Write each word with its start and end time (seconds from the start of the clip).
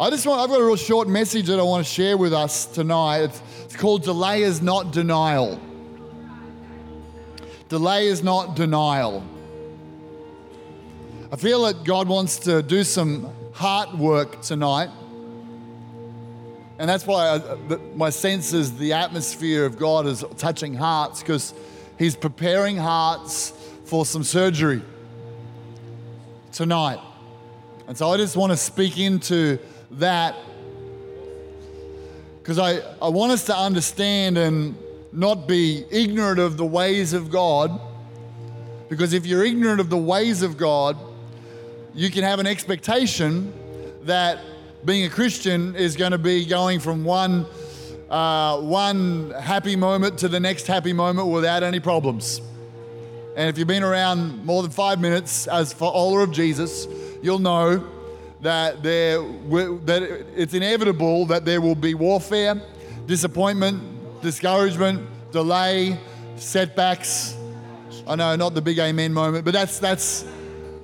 I 0.00 0.10
just 0.10 0.24
want, 0.26 0.40
I've 0.40 0.48
got 0.48 0.60
a 0.60 0.64
real 0.64 0.76
short 0.76 1.08
message 1.08 1.46
that 1.46 1.58
I 1.58 1.62
want 1.64 1.84
to 1.84 1.92
share 1.92 2.16
with 2.16 2.32
us 2.32 2.66
tonight. 2.66 3.22
It's, 3.22 3.42
it's 3.64 3.74
called 3.74 4.04
Delay 4.04 4.42
is 4.42 4.62
Not 4.62 4.92
Denial. 4.92 5.60
Delay 7.68 8.06
is 8.06 8.22
not 8.22 8.54
denial. 8.54 9.24
I 11.32 11.36
feel 11.36 11.64
that 11.64 11.82
God 11.82 12.08
wants 12.08 12.38
to 12.40 12.62
do 12.62 12.84
some 12.84 13.28
heart 13.52 13.98
work 13.98 14.40
tonight. 14.40 14.88
And 16.78 16.88
that's 16.88 17.04
why 17.04 17.26
uh, 17.30 17.58
I, 17.68 17.76
my 17.96 18.10
sense 18.10 18.52
is 18.52 18.78
the 18.78 18.92
atmosphere 18.92 19.66
of 19.66 19.78
God 19.78 20.06
is 20.06 20.24
touching 20.36 20.74
hearts 20.74 21.20
because 21.20 21.52
He's 21.98 22.14
preparing 22.14 22.76
hearts 22.76 23.50
for 23.84 24.06
some 24.06 24.22
surgery 24.22 24.80
tonight. 26.52 27.00
And 27.88 27.98
so 27.98 28.10
I 28.12 28.16
just 28.16 28.36
want 28.36 28.52
to 28.52 28.56
speak 28.56 28.98
into 28.98 29.58
that 29.92 30.36
because 32.48 32.58
I, 32.58 32.78
I 33.02 33.10
want 33.10 33.32
us 33.32 33.44
to 33.44 33.54
understand 33.54 34.38
and 34.38 34.74
not 35.12 35.46
be 35.46 35.84
ignorant 35.90 36.40
of 36.40 36.56
the 36.56 36.64
ways 36.64 37.12
of 37.12 37.30
God. 37.30 37.78
Because 38.88 39.12
if 39.12 39.26
you're 39.26 39.44
ignorant 39.44 39.80
of 39.80 39.90
the 39.90 39.98
ways 39.98 40.40
of 40.40 40.56
God, 40.56 40.96
you 41.94 42.10
can 42.10 42.22
have 42.22 42.38
an 42.38 42.46
expectation 42.46 43.52
that 44.04 44.38
being 44.82 45.04
a 45.04 45.10
Christian 45.10 45.74
is 45.76 45.94
going 45.94 46.12
to 46.12 46.18
be 46.18 46.46
going 46.46 46.80
from 46.80 47.04
one, 47.04 47.44
uh, 48.08 48.58
one 48.60 49.30
happy 49.32 49.76
moment 49.76 50.18
to 50.20 50.28
the 50.28 50.40
next 50.40 50.66
happy 50.66 50.94
moment 50.94 51.28
without 51.28 51.62
any 51.62 51.80
problems. 51.80 52.40
And 53.36 53.50
if 53.50 53.58
you've 53.58 53.68
been 53.68 53.82
around 53.82 54.44
more 54.46 54.62
than 54.62 54.70
five 54.70 55.00
minutes 55.00 55.46
as 55.48 55.74
follower 55.74 56.22
of 56.22 56.32
Jesus, 56.32 56.88
you'll 57.20 57.40
know 57.40 57.86
that, 58.40 58.82
there, 58.82 59.20
that 59.20 60.26
it's 60.36 60.54
inevitable 60.54 61.26
that 61.26 61.44
there 61.44 61.60
will 61.60 61.74
be 61.74 61.94
warfare, 61.94 62.60
disappointment, 63.06 64.22
discouragement, 64.22 65.06
delay, 65.32 65.98
setbacks. 66.36 67.36
I 68.06 68.14
know, 68.14 68.36
not 68.36 68.54
the 68.54 68.62
big 68.62 68.78
amen 68.78 69.12
moment, 69.12 69.44
but 69.44 69.52
that's, 69.52 69.78
that's, 69.78 70.24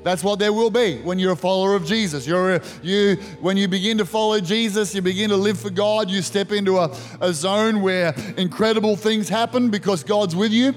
that's 0.03 0.23
what 0.23 0.39
there 0.39 0.53
will 0.53 0.71
be 0.71 0.99
when 0.99 1.19
you're 1.19 1.33
a 1.33 1.37
follower 1.37 1.75
of 1.75 1.87
Jesus. 1.87 2.27
You're 2.27 2.57
a, 2.57 2.63
you, 2.83 3.17
when 3.41 3.57
you 3.57 3.69
begin 3.69 3.97
to 3.99 4.05
follow 4.05 4.39
Jesus, 4.41 4.95
you 4.95 5.01
begin 5.01 5.31
to 5.31 5.37
live 5.37 5.59
for 5.59 5.71
God, 5.71 6.11
you 6.11 6.21
step 6.21 6.53
into 6.53 6.79
a, 6.79 6.95
a 7.21 7.33
zone 7.33 7.81
where 7.81 8.15
incredible 8.37 8.97
things 8.97 9.29
happen 9.29 9.71
because 9.71 10.05
God's 10.05 10.37
with 10.37 10.53
you. 10.53 10.75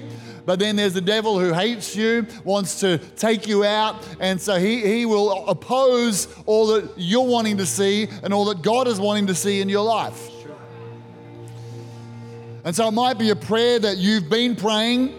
But 0.48 0.60
then 0.60 0.76
there's 0.76 0.94
the 0.94 1.02
devil 1.02 1.38
who 1.38 1.52
hates 1.52 1.94
you, 1.94 2.26
wants 2.42 2.80
to 2.80 2.96
take 2.96 3.46
you 3.46 3.64
out, 3.64 3.96
and 4.18 4.40
so 4.40 4.58
he, 4.58 4.80
he 4.80 5.04
will 5.04 5.46
oppose 5.46 6.26
all 6.46 6.68
that 6.68 6.90
you're 6.96 7.20
wanting 7.20 7.58
to 7.58 7.66
see 7.66 8.08
and 8.22 8.32
all 8.32 8.46
that 8.46 8.62
God 8.62 8.88
is 8.88 8.98
wanting 8.98 9.26
to 9.26 9.34
see 9.34 9.60
in 9.60 9.68
your 9.68 9.84
life. 9.84 10.30
And 12.64 12.74
so 12.74 12.88
it 12.88 12.92
might 12.92 13.18
be 13.18 13.28
a 13.28 13.36
prayer 13.36 13.78
that 13.78 13.98
you've 13.98 14.30
been 14.30 14.56
praying 14.56 15.14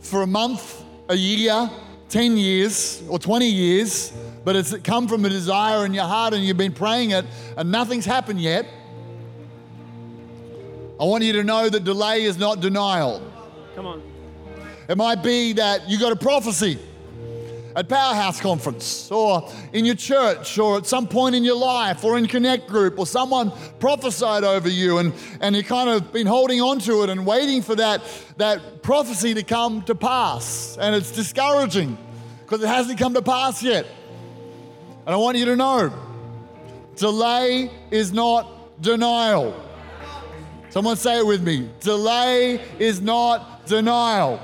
for 0.00 0.20
a 0.20 0.26
month, 0.26 0.84
a 1.08 1.16
year, 1.16 1.70
10 2.10 2.36
years 2.36 3.02
or 3.08 3.18
20 3.18 3.46
years, 3.46 4.12
but 4.44 4.54
it's 4.54 4.76
come 4.80 5.08
from 5.08 5.24
a 5.24 5.30
desire 5.30 5.86
in 5.86 5.94
your 5.94 6.04
heart 6.04 6.34
and 6.34 6.44
you've 6.44 6.58
been 6.58 6.74
praying 6.74 7.12
it 7.12 7.24
and 7.56 7.72
nothing's 7.72 8.04
happened 8.04 8.42
yet. 8.42 8.66
I 11.00 11.04
want 11.04 11.24
you 11.24 11.32
to 11.32 11.42
know 11.42 11.70
that 11.70 11.84
delay 11.84 12.24
is 12.24 12.36
not 12.36 12.60
denial. 12.60 13.22
Come 13.74 13.86
on. 13.86 14.15
It 14.88 14.96
might 14.96 15.22
be 15.22 15.54
that 15.54 15.88
you 15.88 15.98
got 15.98 16.12
a 16.12 16.16
prophecy 16.16 16.78
at 17.76 17.90
Powerhouse 17.90 18.40
Conference 18.40 19.10
or 19.10 19.52
in 19.72 19.84
your 19.84 19.94
church 19.94 20.58
or 20.58 20.78
at 20.78 20.86
some 20.86 21.06
point 21.06 21.34
in 21.34 21.44
your 21.44 21.56
life 21.56 22.04
or 22.04 22.16
in 22.16 22.26
Connect 22.26 22.66
Group 22.66 22.98
or 22.98 23.06
someone 23.06 23.52
prophesied 23.78 24.44
over 24.44 24.68
you 24.68 24.98
and, 24.98 25.12
and 25.42 25.54
you 25.54 25.62
kind 25.62 25.90
of 25.90 26.10
been 26.10 26.26
holding 26.26 26.62
on 26.62 26.78
to 26.80 27.02
it 27.02 27.10
and 27.10 27.26
waiting 27.26 27.60
for 27.60 27.74
that, 27.74 28.00
that 28.38 28.82
prophecy 28.82 29.34
to 29.34 29.42
come 29.42 29.82
to 29.82 29.94
pass. 29.94 30.78
And 30.80 30.94
it's 30.94 31.10
discouraging 31.10 31.98
because 32.44 32.62
it 32.62 32.68
hasn't 32.68 32.98
come 32.98 33.12
to 33.12 33.22
pass 33.22 33.62
yet. 33.62 33.86
And 35.04 35.14
I 35.14 35.18
want 35.18 35.36
you 35.36 35.44
to 35.44 35.56
know 35.56 35.92
delay 36.94 37.70
is 37.90 38.10
not 38.12 38.80
denial. 38.80 39.54
Someone 40.70 40.96
say 40.96 41.18
it 41.18 41.26
with 41.26 41.42
me 41.42 41.68
delay 41.80 42.64
is 42.78 43.02
not 43.02 43.66
denial. 43.66 44.40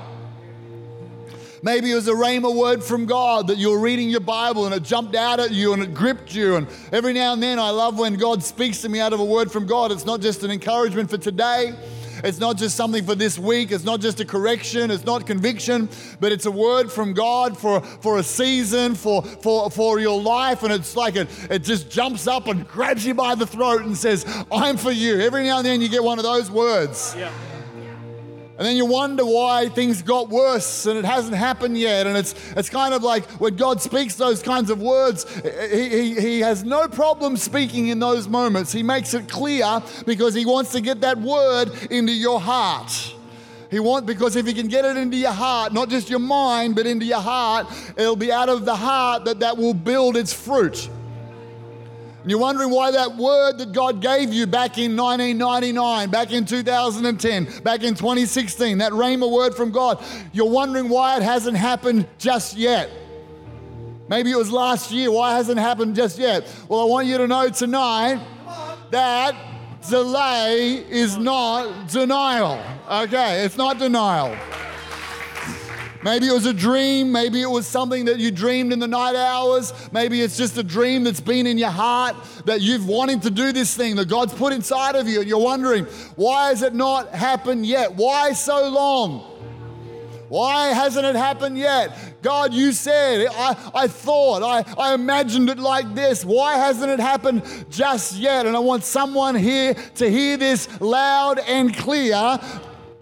Maybe 1.63 1.91
it 1.91 1.95
was 1.95 2.09
a 2.09 2.13
rhema 2.13 2.53
word 2.53 2.83
from 2.83 3.05
God 3.05 3.47
that 3.47 3.57
you 3.57 3.69
were 3.69 3.79
reading 3.79 4.09
your 4.09 4.19
Bible 4.19 4.65
and 4.65 4.75
it 4.75 4.83
jumped 4.83 5.15
out 5.15 5.39
at 5.39 5.51
you 5.51 5.71
and 5.71 5.81
it 5.81 5.93
gripped 5.93 6.35
you. 6.35 6.57
And 6.57 6.67
every 6.91 7.13
now 7.13 7.31
and 7.31 7.41
then, 7.41 7.57
I 7.57 7.69
love 7.69 7.97
when 7.97 8.15
God 8.15 8.43
speaks 8.43 8.81
to 8.81 8.89
me 8.89 8.99
out 8.99 9.13
of 9.13 9.21
a 9.21 9.25
word 9.25 9.49
from 9.49 9.65
God. 9.65 9.89
It's 9.89 10.05
not 10.05 10.19
just 10.19 10.43
an 10.43 10.51
encouragement 10.51 11.09
for 11.09 11.17
today. 11.17 11.73
It's 12.21 12.37
not 12.37 12.57
just 12.57 12.75
something 12.75 13.05
for 13.05 13.15
this 13.15 13.39
week. 13.39 13.71
It's 13.71 13.85
not 13.85 14.01
just 14.01 14.19
a 14.19 14.25
correction. 14.25 14.91
It's 14.91 15.05
not 15.05 15.25
conviction, 15.25 15.87
but 16.19 16.33
it's 16.33 16.47
a 16.47 16.51
word 16.51 16.91
from 16.91 17.13
God 17.13 17.57
for, 17.57 17.79
for 17.79 18.17
a 18.17 18.23
season, 18.23 18.93
for, 18.93 19.21
for, 19.21 19.71
for 19.71 20.01
your 20.01 20.21
life. 20.21 20.63
And 20.63 20.73
it's 20.73 20.97
like 20.97 21.15
it, 21.15 21.29
it 21.49 21.59
just 21.59 21.89
jumps 21.89 22.27
up 22.27 22.47
and 22.47 22.67
grabs 22.67 23.05
you 23.05 23.13
by 23.13 23.35
the 23.35 23.47
throat 23.47 23.83
and 23.83 23.95
says, 23.95 24.25
I'm 24.51 24.75
for 24.75 24.91
you. 24.91 25.21
Every 25.21 25.45
now 25.45 25.59
and 25.59 25.65
then 25.65 25.79
you 25.79 25.87
get 25.87 26.03
one 26.03 26.19
of 26.19 26.23
those 26.23 26.51
words. 26.51 27.15
Yeah. 27.17 27.31
And 28.55 28.67
then 28.67 28.77
you 28.77 28.85
wonder 28.85 29.25
why 29.25 29.69
things 29.69 30.03
got 30.03 30.29
worse 30.29 30.85
and 30.85 30.97
it 30.97 31.05
hasn't 31.05 31.35
happened 31.35 31.75
yet. 31.75 32.05
And 32.05 32.15
it's, 32.15 32.35
it's 32.55 32.69
kind 32.69 32.93
of 32.93 33.01
like 33.01 33.25
when 33.41 33.55
God 33.55 33.81
speaks 33.81 34.15
those 34.15 34.43
kinds 34.43 34.69
of 34.69 34.79
words, 34.79 35.25
he, 35.71 35.89
he, 35.89 36.21
he 36.21 36.39
has 36.41 36.63
no 36.63 36.87
problem 36.87 37.35
speaking 37.35 37.87
in 37.87 37.97
those 37.97 38.27
moments. 38.27 38.71
He 38.71 38.83
makes 38.83 39.15
it 39.15 39.27
clear 39.27 39.81
because 40.05 40.35
he 40.35 40.45
wants 40.45 40.71
to 40.73 40.81
get 40.81 41.01
that 41.01 41.17
word 41.17 41.71
into 41.89 42.13
your 42.13 42.39
heart. 42.39 43.15
He 43.71 43.79
wants, 43.79 44.05
because 44.05 44.35
if 44.35 44.45
he 44.45 44.53
can 44.53 44.67
get 44.67 44.85
it 44.85 44.97
into 44.97 45.17
your 45.17 45.31
heart, 45.31 45.73
not 45.73 45.89
just 45.89 46.07
your 46.07 46.19
mind, 46.19 46.75
but 46.75 46.85
into 46.85 47.07
your 47.07 47.21
heart, 47.21 47.65
it'll 47.97 48.15
be 48.15 48.31
out 48.31 48.49
of 48.49 48.65
the 48.65 48.75
heart 48.75 49.25
that 49.25 49.39
that 49.39 49.57
will 49.57 49.73
build 49.73 50.15
its 50.15 50.31
fruit. 50.31 50.89
And 52.23 52.31
you're 52.31 52.39
wondering 52.39 52.69
why 52.69 52.91
that 52.91 53.17
word 53.17 53.57
that 53.57 53.73
God 53.73 54.01
gave 54.01 54.33
you 54.33 54.47
back 54.47 54.77
in 54.77 54.95
1999, 54.95 56.09
back 56.09 56.31
in 56.31 56.45
2010, 56.45 57.61
back 57.63 57.83
in 57.83 57.95
2016, 57.95 58.77
that 58.77 58.93
Rhema 58.93 59.29
word 59.29 59.53
from 59.53 59.71
God, 59.71 60.01
you're 60.31 60.49
wondering 60.49 60.87
why 60.87 61.17
it 61.17 61.21
hasn't 61.21 61.57
happened 61.57 62.07
just 62.17 62.55
yet. 62.55 62.89
Maybe 64.07 64.31
it 64.31 64.37
was 64.37 64.51
last 64.51 64.89
year. 64.89 65.11
Why 65.11 65.33
hasn't 65.33 65.59
happened 65.59 65.95
just 65.95 66.17
yet? 66.17 66.49
Well, 66.69 66.79
I 66.79 66.85
want 66.85 67.07
you 67.07 67.17
to 67.17 67.27
know 67.27 67.49
tonight 67.49 68.25
that 68.91 69.35
delay 69.89 70.85
is 70.89 71.17
not 71.17 71.89
denial. 71.89 72.63
Okay, 72.89 73.43
it's 73.43 73.57
not 73.57 73.79
denial. 73.79 74.37
Maybe 76.03 76.27
it 76.27 76.33
was 76.33 76.45
a 76.45 76.53
dream. 76.53 77.11
Maybe 77.11 77.41
it 77.41 77.49
was 77.49 77.65
something 77.65 78.05
that 78.05 78.19
you 78.19 78.31
dreamed 78.31 78.73
in 78.73 78.79
the 78.79 78.87
night 78.87 79.15
hours. 79.15 79.73
Maybe 79.91 80.21
it's 80.21 80.37
just 80.37 80.57
a 80.57 80.63
dream 80.63 81.03
that's 81.03 81.21
been 81.21 81.47
in 81.47 81.57
your 81.57 81.69
heart 81.69 82.15
that 82.45 82.61
you've 82.61 82.87
wanted 82.87 83.21
to 83.23 83.31
do 83.31 83.53
this 83.53 83.75
thing 83.75 83.95
that 83.95 84.09
God's 84.09 84.33
put 84.33 84.51
inside 84.51 84.95
of 84.95 85.07
you. 85.07 85.21
And 85.21 85.29
you're 85.29 85.39
wondering, 85.39 85.85
why 86.15 86.49
has 86.49 86.61
it 86.61 86.73
not 86.73 87.09
happened 87.09 87.65
yet? 87.65 87.93
Why 87.95 88.33
so 88.33 88.69
long? 88.69 89.29
Why 90.29 90.69
hasn't 90.69 91.05
it 91.05 91.15
happened 91.15 91.57
yet? 91.59 91.95
God, 92.23 92.53
you 92.53 92.71
said, 92.71 93.27
I, 93.29 93.71
I 93.75 93.87
thought, 93.87 94.41
I, 94.41 94.65
I 94.81 94.95
imagined 94.95 95.49
it 95.49 95.59
like 95.59 95.93
this. 95.93 96.25
Why 96.25 96.55
hasn't 96.55 96.89
it 96.89 96.99
happened 96.99 97.43
just 97.69 98.15
yet? 98.15 98.47
And 98.47 98.55
I 98.55 98.59
want 98.59 98.83
someone 98.83 99.35
here 99.35 99.75
to 99.95 100.09
hear 100.09 100.37
this 100.37 100.67
loud 100.81 101.37
and 101.39 101.75
clear. 101.75 102.39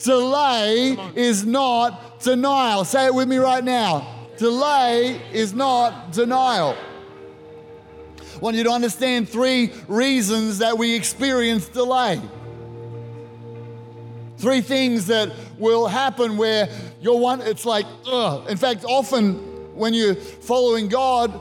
Delay 0.03 0.97
is 1.15 1.45
not 1.45 2.19
denial. 2.21 2.85
Say 2.85 3.05
it 3.05 3.13
with 3.13 3.27
me 3.27 3.37
right 3.37 3.63
now. 3.63 4.27
Delay 4.37 5.21
is 5.31 5.53
not 5.53 6.11
denial. 6.11 6.75
I 8.19 8.39
want 8.39 8.55
you 8.55 8.63
to 8.63 8.71
understand 8.71 9.29
three 9.29 9.71
reasons 9.87 10.59
that 10.59 10.77
we 10.77 10.95
experience 10.95 11.67
delay. 11.67 12.19
Three 14.37 14.61
things 14.61 15.07
that 15.07 15.31
will 15.59 15.85
happen 15.87 16.37
where 16.37 16.67
you're 16.99 17.19
one, 17.19 17.41
it's 17.41 17.65
like, 17.65 17.85
ugh. 18.07 18.49
In 18.49 18.57
fact, 18.57 18.83
often 18.85 19.35
when 19.75 19.93
you're 19.93 20.15
following 20.15 20.87
God, 20.87 21.39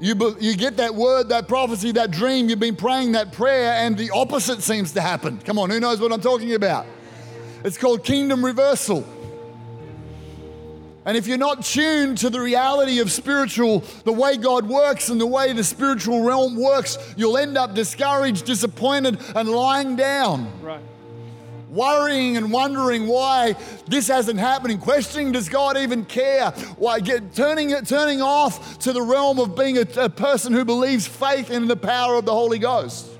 you, 0.00 0.16
you 0.40 0.56
get 0.56 0.78
that 0.78 0.92
word, 0.92 1.28
that 1.28 1.46
prophecy, 1.46 1.92
that 1.92 2.10
dream, 2.10 2.48
you've 2.48 2.58
been 2.58 2.74
praying 2.74 3.12
that 3.12 3.32
prayer, 3.32 3.74
and 3.74 3.96
the 3.96 4.10
opposite 4.10 4.62
seems 4.62 4.90
to 4.92 5.00
happen. 5.00 5.38
Come 5.38 5.60
on, 5.60 5.70
who 5.70 5.78
knows 5.78 6.00
what 6.00 6.12
I'm 6.12 6.20
talking 6.20 6.54
about? 6.54 6.86
It's 7.64 7.78
called 7.78 8.04
kingdom 8.04 8.44
reversal. 8.44 9.06
And 11.04 11.16
if 11.16 11.26
you're 11.26 11.38
not 11.38 11.64
tuned 11.64 12.18
to 12.18 12.30
the 12.30 12.40
reality 12.40 13.00
of 13.00 13.10
spiritual, 13.10 13.80
the 14.04 14.12
way 14.12 14.36
God 14.36 14.68
works 14.68 15.08
and 15.08 15.20
the 15.20 15.26
way 15.26 15.52
the 15.52 15.64
spiritual 15.64 16.22
realm 16.22 16.56
works, 16.56 16.96
you'll 17.16 17.38
end 17.38 17.58
up 17.58 17.74
discouraged, 17.74 18.44
disappointed, 18.46 19.18
and 19.34 19.48
lying 19.48 19.96
down. 19.96 20.48
Right. 20.62 20.80
worrying 21.68 22.36
and 22.36 22.52
wondering 22.52 23.06
why 23.06 23.56
this 23.88 24.06
hasn't 24.08 24.38
happened, 24.38 24.72
and 24.72 24.80
questioning 24.80 25.32
does 25.32 25.48
God 25.48 25.76
even 25.76 26.04
care? 26.04 26.50
Why 26.76 27.00
get 27.00 27.34
turning 27.34 27.74
turning 27.84 28.20
off 28.20 28.78
to 28.80 28.92
the 28.92 29.02
realm 29.02 29.38
of 29.40 29.56
being 29.56 29.78
a, 29.78 29.86
a 29.96 30.10
person 30.10 30.52
who 30.52 30.64
believes 30.64 31.06
faith 31.06 31.50
in 31.50 31.66
the 31.66 31.76
power 31.76 32.16
of 32.16 32.26
the 32.26 32.32
Holy 32.32 32.58
Ghost. 32.58 33.11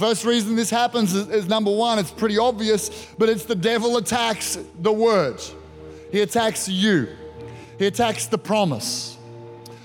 First 0.00 0.24
reason 0.24 0.56
this 0.56 0.70
happens 0.70 1.14
is, 1.14 1.28
is 1.28 1.46
number 1.46 1.70
one, 1.70 1.98
it's 1.98 2.10
pretty 2.10 2.38
obvious, 2.38 3.06
but 3.18 3.28
it's 3.28 3.44
the 3.44 3.54
devil 3.54 3.98
attacks 3.98 4.56
the 4.78 4.90
word. 4.90 5.42
He 6.10 6.22
attacks 6.22 6.70
you. 6.70 7.06
He 7.78 7.84
attacks 7.84 8.24
the 8.24 8.38
promise. 8.38 9.18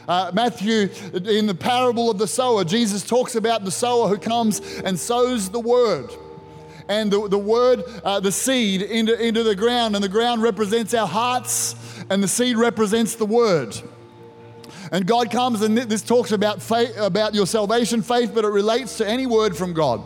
Uh, 0.08 0.32
Matthew, 0.34 0.88
in 1.14 1.48
the 1.48 1.54
parable 1.54 2.10
of 2.10 2.18
the 2.18 2.28
sower, 2.28 2.64
Jesus 2.64 3.06
talks 3.06 3.36
about 3.36 3.66
the 3.66 3.72
sower 3.72 4.08
who 4.08 4.18
comes 4.18 4.62
and 4.86 4.98
sows 4.98 5.50
the 5.50 5.60
word. 5.60 6.10
And 6.88 7.12
the, 7.12 7.28
the 7.28 7.38
word, 7.38 7.84
uh, 8.06 8.22
the 8.22 8.32
seed 8.32 8.84
into, 8.84 9.22
into 9.22 9.44
the 9.44 9.54
ground, 9.54 9.96
and 9.96 10.04
the 10.04 10.08
ground 10.08 10.42
represents 10.42 10.94
our 10.94 11.08
hearts, 11.08 11.76
and 12.10 12.24
the 12.24 12.30
seed 12.30 12.56
represents 12.56 13.16
the 13.16 13.26
word. 13.26 13.76
And 14.92 15.06
God 15.06 15.32
comes, 15.32 15.62
and 15.62 15.78
this 15.78 16.02
talks 16.02 16.32
about 16.32 16.62
faith, 16.62 16.96
about 16.98 17.34
your 17.34 17.48
salvation 17.48 18.02
faith, 18.02 18.32
but 18.34 18.46
it 18.46 18.50
relates 18.50 18.98
to 18.98 19.08
any 19.08 19.26
word 19.26 19.56
from 19.56 19.74
God. 19.74 20.02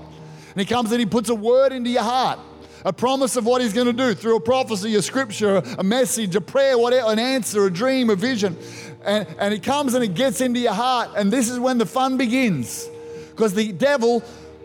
And 0.51 0.57
He 0.57 0.65
comes 0.65 0.91
and 0.91 0.99
He 0.99 1.05
puts 1.05 1.29
a 1.29 1.35
word 1.35 1.71
into 1.71 1.89
your 1.89 2.03
heart 2.03 2.39
a 2.85 2.93
promise 2.93 3.35
of 3.35 3.45
what 3.45 3.61
he's 3.61 3.73
going 3.73 3.87
to 3.87 3.93
do 3.93 4.13
through 4.13 4.37
a 4.37 4.39
prophecy, 4.39 4.95
a 4.95 5.01
scripture, 5.01 5.61
a 5.77 5.83
message, 5.83 6.35
a 6.35 6.41
prayer, 6.41 6.77
whatever, 6.77 7.11
an 7.11 7.19
answer, 7.19 7.65
a 7.65 7.71
dream, 7.71 8.09
a 8.09 8.15
vision. 8.15 8.57
And, 9.03 9.27
and 9.37 9.53
it 9.53 9.63
comes 9.63 9.93
and 9.93 10.03
it 10.03 10.13
gets 10.13 10.41
into 10.41 10.59
your 10.59 10.73
heart. 10.73 11.11
And 11.15 11.31
this 11.31 11.49
is 11.49 11.59
when 11.59 11.77
the 11.77 11.85
fun 11.85 12.17
begins. 12.17 12.87
Because 13.31 13.53
the 13.53 13.71
devil, 13.71 14.23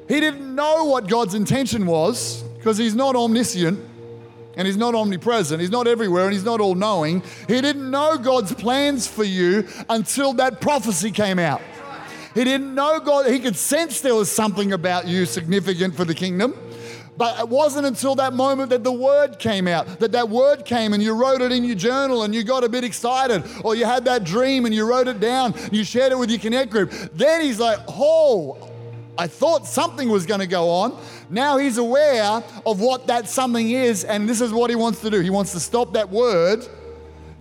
he 0.09 0.21
didn't 0.21 0.55
know 0.55 0.85
what 0.85 1.09
God's 1.09 1.35
intention 1.35 1.87
was, 1.87 2.43
because 2.59 2.79
he's 2.79 2.95
not 2.95 3.17
omniscient 3.17 3.81
and 4.57 4.67
he's 4.67 4.77
not 4.77 4.95
omnipresent. 4.95 5.61
He's 5.61 5.71
not 5.71 5.87
everywhere 5.87 6.25
and 6.25 6.33
he's 6.33 6.45
not 6.45 6.61
all 6.61 6.75
knowing. 6.75 7.23
He 7.49 7.61
didn't 7.61 7.91
know 7.91 8.19
God's 8.19 8.55
plans 8.55 9.07
for 9.07 9.25
you 9.25 9.67
until 9.89 10.33
that 10.35 10.61
prophecy 10.61 11.11
came 11.11 11.39
out. 11.39 11.61
He 12.35 12.43
didn't 12.43 12.75
know 12.75 12.99
God, 12.99 13.27
he 13.27 13.39
could 13.39 13.57
sense 13.57 14.01
there 14.01 14.15
was 14.15 14.31
something 14.31 14.73
about 14.73 15.07
you 15.07 15.25
significant 15.25 15.95
for 15.95 16.05
the 16.05 16.15
kingdom. 16.15 16.55
But 17.17 17.39
it 17.39 17.49
wasn't 17.49 17.87
until 17.87 18.17
that 18.17 18.33
moment 18.33 18.71
that 18.71 18.83
the 18.83 18.93
word 18.93 19.39
came 19.39 19.69
out, 19.69 20.01
that 20.01 20.11
that 20.13 20.29
word 20.29 20.65
came 20.65 20.93
and 20.95 21.03
you 21.03 21.15
wrote 21.15 21.43
it 21.43 21.53
in 21.53 21.63
your 21.63 21.77
journal 21.77 22.25
and 22.25 22.35
you 22.35 22.43
got 22.43 22.65
a 22.65 22.69
bit 22.69 22.83
excited, 22.83 23.45
or 23.63 23.77
you 23.77 23.85
had 23.85 24.05
that 24.07 24.25
dream 24.25 24.67
and 24.67 24.75
you 24.75 24.85
wrote 24.89 25.07
it 25.07 25.21
down, 25.21 25.55
and 25.55 25.73
you 25.73 25.85
shared 25.85 26.11
it 26.11 26.19
with 26.19 26.29
your 26.29 26.41
Connect 26.41 26.71
group. 26.71 26.91
Then 27.13 27.41
he's 27.41 27.61
like, 27.61 27.79
oh, 27.89 28.69
I 29.17 29.29
thought 29.29 29.67
something 29.67 30.09
was 30.09 30.27
going 30.27 30.41
to 30.41 30.47
go 30.47 30.69
on. 30.69 30.99
Now 31.31 31.59
he's 31.59 31.79
aware 31.79 32.43
of 32.67 32.81
what 32.81 33.07
that 33.07 33.29
something 33.29 33.71
is, 33.71 34.05
and 34.05 34.29
this 34.29 34.41
is 34.41 34.53
what 34.53 34.71
he 34.71 34.77
wants 34.77 35.01
to 35.01 35.11
do. 35.11 35.21
He 35.21 35.31
wants 35.31 35.53
to 35.53 35.61
stop 35.61 35.93
that 35.95 36.11
word 36.11 36.67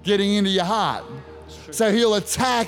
getting 0.04 0.34
into 0.34 0.50
your 0.50 0.66
heart. 0.66 1.04
So 1.72 1.92
he'll 1.92 2.16
attack 2.16 2.68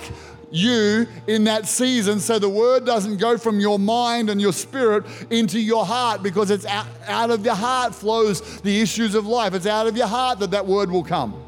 you 0.51 1.07
in 1.27 1.44
that 1.45 1.67
season 1.67 2.19
so 2.19 2.39
the 2.39 2.50
word 2.50 2.85
doesn't 2.85 3.17
go 3.17 3.38
from 3.38 3.59
your 3.59 3.77
mind 3.77 4.29
and 4.29 4.39
your 4.39 4.53
spirit 4.53 5.03
into 5.29 5.59
your 5.59 5.85
heart 5.85 6.23
because 6.23 6.50
it's 6.50 6.65
out, 6.65 6.88
out 7.07 7.29
of 7.29 7.44
your 7.44 7.56
heart 7.56 7.94
flows 7.94 8.62
the 8.62 8.81
issues 8.81 9.15
of 9.15 9.25
life. 9.25 9.53
It's 9.53 9.65
out 9.65 9.88
of 9.88 9.97
your 9.97 10.07
heart 10.07 10.39
that 10.39 10.51
that 10.51 10.65
word 10.65 10.89
will 10.89 11.03
come. 11.03 11.41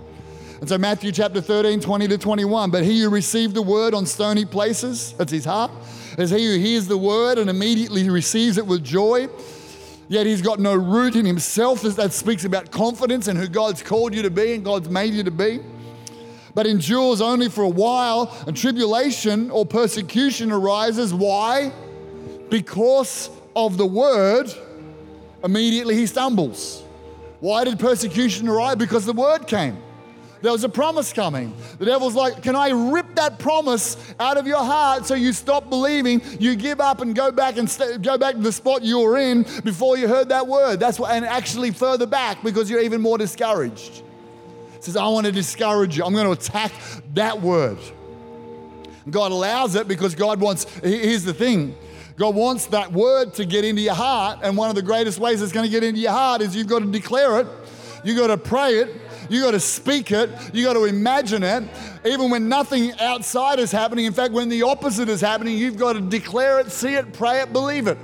And 0.60 0.68
so, 0.68 0.78
Matthew 0.78 1.12
chapter 1.12 1.40
13, 1.40 1.80
20 1.80 2.08
to 2.08 2.18
21. 2.18 2.72
But 2.72 2.84
he 2.84 3.02
who 3.02 3.10
received 3.10 3.54
the 3.54 3.62
word 3.62 3.94
on 3.94 4.06
stony 4.06 4.44
places, 4.44 5.14
that's 5.14 5.32
his 5.32 5.46
heart, 5.46 5.72
is 6.18 6.32
he 6.32 6.46
who 6.46 6.58
hears 6.58 6.88
the 6.88 6.98
word 6.98 7.38
and 7.38 7.50
immediately 7.50 8.10
receives 8.10 8.58
it 8.58 8.66
with 8.66 8.84
joy. 8.84 9.30
Yet 10.10 10.26
he's 10.26 10.42
got 10.42 10.60
no 10.60 10.76
root 10.76 11.16
in 11.16 11.26
himself. 11.26 11.82
That 11.82 12.14
speaks 12.14 12.46
about 12.46 12.72
confidence 12.72 13.28
and 13.28 13.38
who 13.38 13.48
God's 13.48 13.84
called 13.84 14.14
you 14.14 14.22
to 14.22 14.30
be 14.30 14.54
and 14.54 14.64
God's 14.64 14.90
made 14.90 15.14
you 15.14 15.24
to 15.24 15.32
be 15.32 15.60
but 16.58 16.66
endures 16.66 17.22
only 17.22 17.50
for 17.50 17.64
a 17.64 17.70
while, 17.70 18.36
and 18.48 18.58
tribulation 18.58 19.52
or 19.52 19.64
persecution 19.64 20.52
arises. 20.52 21.14
Why? 21.14 21.72
Because 22.50 23.30
of 23.56 23.78
the 23.78 23.86
word, 23.86 24.52
immediately 25.44 25.94
he 25.94 26.08
stumbles. 26.08 26.82
Why 27.42 27.64
did 27.64 27.78
persecution 27.78 28.50
arise? 28.50 28.76
Because 28.76 29.06
the 29.06 29.14
word 29.14 29.46
came. 29.46 29.78
There 30.42 30.52
was 30.52 30.64
a 30.64 30.70
promise 30.70 31.12
coming. 31.14 31.56
The 31.80 31.86
devil's 31.86 32.16
like, 32.16 32.44
Can 32.44 32.56
I 32.56 32.70
rip 32.92 33.16
that 33.16 33.40
promise 33.40 33.98
out 34.20 34.38
of 34.38 34.48
your 34.48 34.64
heart 34.64 35.06
so 35.06 35.14
you 35.16 35.34
stop 35.34 35.70
believing? 35.70 36.22
You 36.40 36.56
give 36.56 36.80
up 36.80 37.02
and 37.02 37.16
go 37.16 37.32
back 37.32 37.58
and 37.58 37.70
st- 37.70 38.02
go 38.02 38.18
back 38.18 38.36
to 38.36 38.42
the 38.42 38.52
spot 38.52 38.84
you 38.84 39.00
were 39.00 39.18
in 39.18 39.44
before 39.64 39.98
you 39.98 40.08
heard 40.08 40.30
that 40.30 40.48
word. 40.48 40.80
That's 40.80 41.00
what, 41.00 41.12
and 41.12 41.26
actually 41.26 41.72
further 41.72 42.06
back 42.06 42.44
because 42.44 42.70
you're 42.70 42.82
even 42.82 43.02
more 43.02 43.18
discouraged 43.18 44.04
says, 44.88 44.96
I 44.96 45.08
want 45.08 45.26
to 45.26 45.32
discourage 45.32 45.98
you. 45.98 46.06
I'm 46.06 46.14
going 46.14 46.26
to 46.26 46.32
attack 46.32 46.72
that 47.14 47.42
word. 47.42 47.78
God 49.10 49.32
allows 49.32 49.76
it 49.76 49.88
because 49.88 50.16
God 50.16 50.40
wants, 50.40 50.66
here's 50.80 51.24
the 51.24 51.34
thing 51.34 51.76
God 52.16 52.36
wants 52.36 52.66
that 52.68 52.92
word 52.92 53.34
to 53.36 53.46
get 53.46 53.64
into 53.64 53.82
your 53.82 53.94
heart. 53.94 54.40
And 54.42 54.58
one 54.58 54.70
of 54.70 54.76
the 54.76 54.82
greatest 54.82 55.20
ways 55.20 55.42
it's 55.42 55.52
going 55.52 55.66
to 55.66 55.72
get 55.72 55.84
into 55.84 56.00
your 56.00 56.12
heart 56.12 56.42
is 56.42 56.56
you've 56.56 56.68
got 56.68 56.80
to 56.80 56.92
declare 56.92 57.42
it, 57.42 57.48
you've 58.04 58.18
got 58.18 58.28
to 58.28 58.38
pray 58.38 58.80
it, 58.80 58.90
you 59.30 59.42
got 59.42 59.52
to 59.52 59.60
speak 59.60 60.12
it, 60.12 60.30
you 60.54 60.64
got 60.64 60.74
to 60.74 60.86
imagine 60.86 61.44
it. 61.44 61.64
Even 62.06 62.30
when 62.30 62.48
nothing 62.48 62.94
outside 63.00 63.60
is 63.60 63.72
happening, 63.72 64.06
in 64.06 64.14
fact, 64.14 64.34
when 64.34 64.50
the 64.50 64.64
opposite 64.64 65.10
is 65.10 65.22
happening, 65.22 65.58
you've 65.58 65.78
got 65.78 65.94
to 65.94 66.02
declare 66.02 66.60
it, 66.60 66.72
see 66.72 66.96
it, 66.96 67.14
pray 67.14 67.42
it, 67.42 67.52
believe 67.54 67.88
it. 67.88 67.98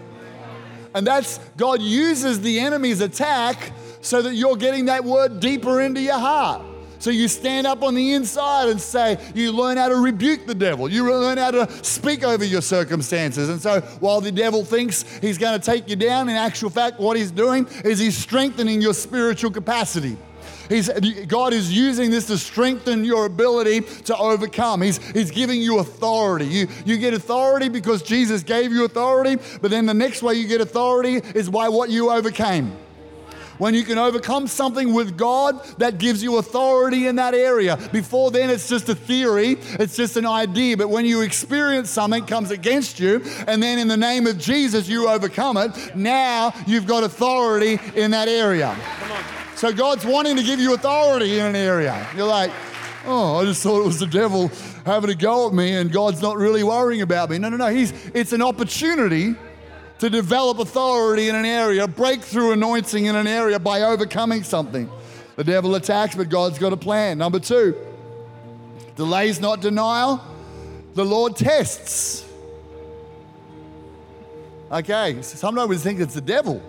And 0.96 1.08
that's 1.08 1.40
God 1.58 1.81
uses 1.81 2.42
the 2.42 2.60
enemy's 2.60 3.02
attack 3.02 3.72
so 4.02 4.22
that 4.22 4.36
you're 4.36 4.58
getting 4.58 4.86
that 4.86 5.04
word 5.04 5.40
deeper 5.40 5.81
into 5.81 6.02
your 6.02 6.20
heart. 6.20 6.62
So 7.00 7.10
you 7.10 7.28
stand 7.28 7.68
up 7.68 7.84
on 7.84 7.96
the 7.96 8.14
inside 8.14 8.70
and 8.70 8.80
say, 8.80 9.20
you 9.36 9.52
learn 9.52 9.75
how 9.75 9.90
to 9.90 9.98
rebuke 9.98 10.46
the 10.46 10.56
devil. 10.56 10.90
You 10.90 11.04
learn 11.04 11.38
how 11.38 11.52
to 11.52 11.70
speak 11.84 12.24
over 12.24 12.46
your 12.46 12.62
circumstances. 12.62 13.50
And 13.50 13.62
so 13.62 13.81
while 14.00 14.22
the 14.22 14.31
devil 14.31 14.64
thinks 14.64 15.04
he's 15.20 15.38
going 15.38 15.60
to 15.60 15.66
take 15.66 15.90
you 15.90 15.98
down, 15.98 16.30
in 16.30 16.38
actual 16.38 16.70
fact, 16.70 17.02
what 17.02 17.18
he's 17.18 17.30
doing 17.31 17.68
is 17.84 18.00
he's 18.00 18.18
strengthening 18.18 18.81
your 18.81 18.94
spiritual 18.94 19.52
capacity. 19.52 20.16
He's, 20.74 20.90
God 21.28 21.54
is 21.54 21.72
using 21.72 22.10
this 22.10 22.25
to 22.28 22.38
strengthen 22.38 23.06
your 23.06 23.28
ability 23.28 23.81
to 24.06 24.18
overcome. 24.18 24.81
He's, 24.81 24.98
he's 25.12 25.30
giving 25.30 25.62
you 25.62 25.78
authority. 25.78 26.46
You, 26.46 26.68
you 26.84 26.98
get 26.98 27.14
authority 27.14 27.70
because 27.70 28.02
Jesus 28.02 28.42
gave 28.42 28.72
you 28.72 28.84
authority, 28.84 29.38
but 29.62 29.70
then 29.70 29.86
the 29.86 29.94
next 29.94 30.24
way 30.24 30.34
you 30.34 30.48
get 30.48 30.62
authority 30.62 31.18
is 31.36 31.48
by 31.48 31.70
what 31.70 31.92
you 31.92 32.10
overcame. 32.10 32.75
When 33.60 33.75
you 33.75 33.84
can 33.84 34.00
overcome 34.00 34.48
something 34.48 34.94
with 34.94 35.16
God, 35.16 35.64
that 35.78 36.00
gives 36.00 36.24
you 36.24 36.38
authority 36.38 37.06
in 37.06 37.18
that 37.18 37.36
area. 37.36 37.78
Before 37.92 38.31
then, 38.31 38.50
it's 38.50 38.68
just 38.68 38.90
a 38.90 38.96
theory, 38.96 39.58
it's 39.80 39.96
just 39.96 40.18
an 40.18 40.25
idea. 40.25 40.75
But 40.75 40.90
when 40.90 41.06
you 41.06 41.22
experience 41.22 41.92
something 41.92 42.25
comes 42.25 42.50
against 42.50 43.00
you, 43.00 43.24
and 43.48 43.62
then 43.62 43.78
in 43.78 43.88
the 43.88 43.96
name 43.96 44.25
of 44.25 44.40
Jesus, 44.40 44.90
you 44.90 45.08
overcome 45.08 45.58
it, 45.58 45.96
now 45.96 46.51
you've 46.65 46.88
got 46.88 47.03
authority 47.03 47.80
in 47.96 48.10
that 48.10 48.27
area. 48.27 48.75
So 49.55 49.72
God's 49.72 50.05
wanting 50.05 50.36
to 50.36 50.43
give 50.43 50.60
you 50.60 50.74
authority 50.74 51.39
in 51.39 51.45
an 51.45 51.55
area. 51.55 52.07
You're 52.15 52.27
like, 52.27 52.51
oh, 53.05 53.39
I 53.39 53.45
just 53.45 53.63
thought 53.63 53.81
it 53.81 53.86
was 53.86 54.00
the 54.00 54.07
devil 54.07 54.50
having 54.86 55.10
a 55.10 55.15
go 55.15 55.48
at 55.48 55.53
me, 55.53 55.74
and 55.74 55.91
God's 55.91 56.22
not 56.22 56.38
really 56.38 56.63
worrying 56.63 57.01
about 57.01 57.29
me. 57.29 57.38
No, 57.38 57.50
no, 57.50 57.57
no. 57.57 57.67
He's, 57.67 57.93
it's 58.13 58.33
an 58.33 58.41
opportunity 58.41 59.36
to 60.00 60.10
develop 60.10 60.60
authority 60.60 61.29
in 61.29 61.36
an 61.36 61.45
area, 61.45 61.88
breakthrough 61.88 62.51
anointing 62.51 63.05
in 63.05 63.15
an 63.15 63.27
area 63.27 63.60
by 63.60 63.83
overcoming 63.83 64.43
something. 64.43 64.89
The 65.36 65.43
devil 65.43 65.75
attacks, 65.75 66.15
but 66.15 66.29
God's 66.29 66.60
got 66.60 66.74
a 66.74 66.77
plan. 66.77 67.17
Number 67.17 67.39
two, 67.39 67.75
delays 68.95 69.39
not 69.39 69.62
denial. 69.62 70.22
The 70.93 71.05
Lord 71.05 71.36
tests. 71.36 72.27
Okay, 74.72 75.22
sometimes 75.22 75.69
we 75.69 75.77
think 75.77 76.00
it's 76.00 76.15
the 76.15 76.22
devil, 76.22 76.62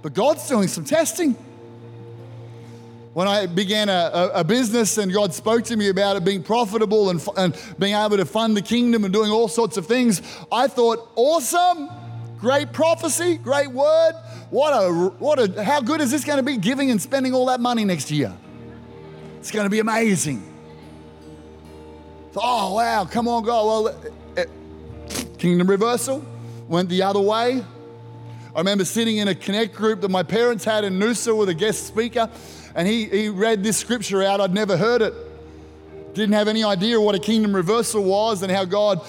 but 0.00 0.14
God's 0.14 0.48
doing 0.48 0.68
some 0.68 0.84
testing. 0.84 1.36
When 3.14 3.28
I 3.28 3.46
began 3.46 3.88
a, 3.88 4.30
a, 4.34 4.42
business 4.42 4.98
and 4.98 5.12
God 5.12 5.32
spoke 5.32 5.62
to 5.66 5.76
me 5.76 5.88
about 5.88 6.16
it 6.16 6.24
being 6.24 6.42
profitable 6.42 7.10
and, 7.10 7.24
and 7.36 7.56
being 7.78 7.94
able 7.94 8.16
to 8.16 8.24
fund 8.24 8.56
the 8.56 8.62
kingdom 8.62 9.04
and 9.04 9.12
doing 9.12 9.30
all 9.30 9.46
sorts 9.46 9.76
of 9.76 9.86
things, 9.86 10.20
I 10.50 10.66
thought, 10.66 11.08
awesome. 11.14 11.90
Great 12.38 12.72
prophecy, 12.72 13.36
great 13.36 13.70
word. 13.70 14.14
What 14.50 14.72
a, 14.72 14.92
what 15.20 15.38
a, 15.38 15.62
how 15.62 15.80
good 15.80 16.00
is 16.00 16.10
this 16.10 16.24
going 16.24 16.38
to 16.38 16.42
be 16.42 16.56
giving 16.56 16.90
and 16.90 17.00
spending 17.00 17.32
all 17.34 17.46
that 17.46 17.60
money 17.60 17.84
next 17.84 18.10
year? 18.10 18.34
It's 19.38 19.52
going 19.52 19.64
to 19.64 19.70
be 19.70 19.78
amazing. 19.78 20.42
Oh, 22.36 22.74
wow, 22.74 23.04
come 23.04 23.28
on, 23.28 23.44
God. 23.44 23.64
Well, 23.64 24.12
it, 24.36 24.50
kingdom 25.38 25.70
reversal 25.70 26.24
went 26.66 26.88
the 26.88 27.02
other 27.02 27.20
way. 27.20 27.64
I 28.54 28.58
remember 28.58 28.84
sitting 28.84 29.18
in 29.18 29.28
a 29.28 29.34
connect 29.34 29.74
group 29.74 30.00
that 30.00 30.10
my 30.10 30.24
parents 30.24 30.64
had 30.64 30.82
in 30.82 30.98
Noosa 30.98 31.36
with 31.36 31.48
a 31.48 31.54
guest 31.54 31.86
speaker, 31.86 32.28
and 32.74 32.88
he, 32.88 33.04
he 33.04 33.28
read 33.28 33.62
this 33.62 33.76
scripture 33.76 34.22
out. 34.22 34.40
I'd 34.40 34.54
never 34.54 34.76
heard 34.76 35.02
it. 35.02 35.14
Didn't 36.14 36.34
have 36.34 36.48
any 36.48 36.64
idea 36.64 37.00
what 37.00 37.14
a 37.14 37.18
kingdom 37.18 37.54
reversal 37.54 38.02
was 38.02 38.42
and 38.42 38.50
how 38.50 38.64
God 38.64 39.00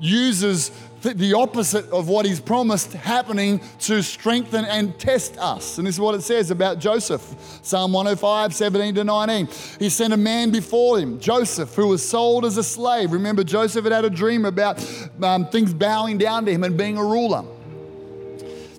uses 0.00 0.70
the 1.02 1.34
opposite 1.34 1.88
of 1.90 2.08
what 2.08 2.24
he's 2.24 2.40
promised 2.40 2.92
happening 2.92 3.60
to 3.80 4.02
strengthen 4.02 4.64
and 4.64 4.96
test 4.98 5.36
us. 5.38 5.78
And 5.78 5.86
this 5.86 5.96
is 5.96 6.00
what 6.00 6.14
it 6.14 6.22
says 6.22 6.50
about 6.50 6.78
Joseph 6.78 7.22
Psalm 7.62 7.92
105, 7.92 8.54
17 8.54 8.94
to 8.96 9.04
19. 9.04 9.48
He 9.78 9.88
sent 9.88 10.12
a 10.12 10.16
man 10.16 10.50
before 10.50 10.98
him, 10.98 11.18
Joseph, 11.18 11.74
who 11.74 11.88
was 11.88 12.08
sold 12.08 12.44
as 12.44 12.56
a 12.56 12.62
slave. 12.62 13.12
Remember, 13.12 13.42
Joseph 13.42 13.84
had 13.84 13.92
had 13.92 14.04
a 14.04 14.10
dream 14.10 14.44
about 14.44 14.84
um, 15.22 15.46
things 15.46 15.74
bowing 15.74 16.18
down 16.18 16.44
to 16.44 16.52
him 16.52 16.62
and 16.62 16.76
being 16.76 16.96
a 16.96 17.04
ruler. 17.04 17.44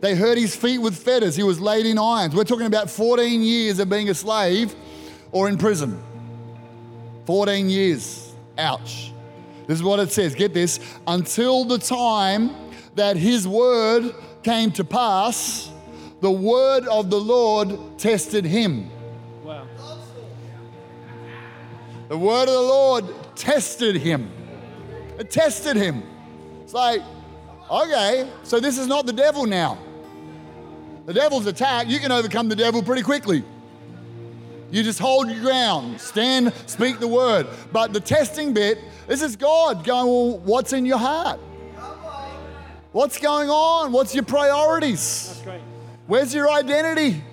They 0.04 0.16
hurt 0.16 0.38
his 0.38 0.54
feet 0.54 0.80
with 0.80 0.98
fetters. 0.98 1.34
He 1.34 1.44
was 1.44 1.62
laid 1.62 1.86
in 1.86 1.98
irons. 1.98 2.36
We're 2.36 2.44
talking 2.44 2.66
about 2.66 2.90
14 2.90 3.42
years 3.42 3.80
of 3.80 3.90
being 3.90 4.10
a 4.10 4.14
slave 4.14 4.76
or 5.32 5.48
in 5.48 5.58
prison. 5.58 5.98
14 7.26 7.70
years. 7.70 8.36
Ouch. 8.58 9.14
This 9.66 9.78
is 9.78 9.82
what 9.82 10.02
it 10.02 10.12
says. 10.12 10.36
Get 10.36 10.54
this. 10.54 10.82
Until 11.08 11.64
the 11.64 11.78
time 11.78 12.54
that 12.96 13.16
his 13.16 13.48
word 13.48 14.14
came 14.44 14.74
to 14.74 14.84
pass, 14.84 15.72
the 16.20 16.30
word 16.30 16.86
of 16.90 17.10
the 17.10 17.22
Lord 17.22 17.98
tested 17.98 18.44
him. 18.44 18.90
Wow. 19.42 19.66
The 22.10 22.18
word 22.18 22.50
of 22.50 22.56
the 22.56 22.60
Lord 22.60 23.06
tested 23.38 23.96
him. 23.96 24.30
It 25.18 25.32
tested 25.32 25.78
him. 25.78 26.04
It's 26.62 26.74
like, 26.74 27.02
okay, 27.72 28.30
so 28.44 28.60
this 28.60 28.78
is 28.78 28.88
not 28.88 29.06
the 29.06 29.14
devil 29.14 29.46
now. 29.46 29.78
The 31.06 31.14
devil's 31.14 31.46
attack, 31.48 31.88
you 31.90 32.00
can 32.00 32.12
overcome 32.12 32.50
the 32.50 32.56
devil 32.56 32.82
pretty 32.82 33.02
quickly. 33.02 33.44
You 34.72 34.82
just 34.82 35.00
hold 35.00 35.30
your 35.30 35.42
ground, 35.42 36.00
stand, 36.02 36.54
speak 36.66 37.00
the 37.00 37.08
word. 37.08 37.48
But 37.72 37.94
the 37.94 38.00
testing 38.00 38.54
bit, 38.54 38.80
this 39.06 39.22
is 39.22 39.36
God 39.36 39.84
going, 39.84 40.08
well, 40.08 40.38
what's 40.40 40.74
in 40.74 40.86
your 40.86 40.98
heart? 40.98 41.40
What's 42.92 43.18
going 43.20 43.50
on? 43.50 43.92
What's 43.92 44.16
your 44.16 44.24
priorities? 44.24 45.42
Where's 46.08 46.34
your 46.34 46.50
identity? 46.50 47.24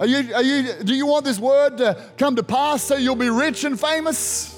Are 0.00 0.06
you, 0.06 0.34
are 0.34 0.42
you, 0.42 0.72
do 0.84 0.94
you 0.94 1.06
want 1.06 1.24
this 1.24 1.38
word 1.38 1.78
to 1.78 2.00
come 2.16 2.36
to 2.36 2.42
pass 2.42 2.84
so 2.84 2.96
you'll 2.96 3.16
be 3.16 3.30
rich 3.30 3.64
and 3.64 3.78
famous? 3.78 4.54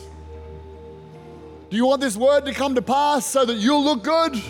Do 1.70 1.76
you 1.76 1.86
want 1.86 2.00
this 2.00 2.16
word 2.16 2.44
to 2.46 2.52
come 2.52 2.74
to 2.74 2.82
pass 2.82 3.24
so 3.24 3.44
that 3.44 3.54
you'll 3.54 3.84
look 3.84 4.02
good? 4.02 4.40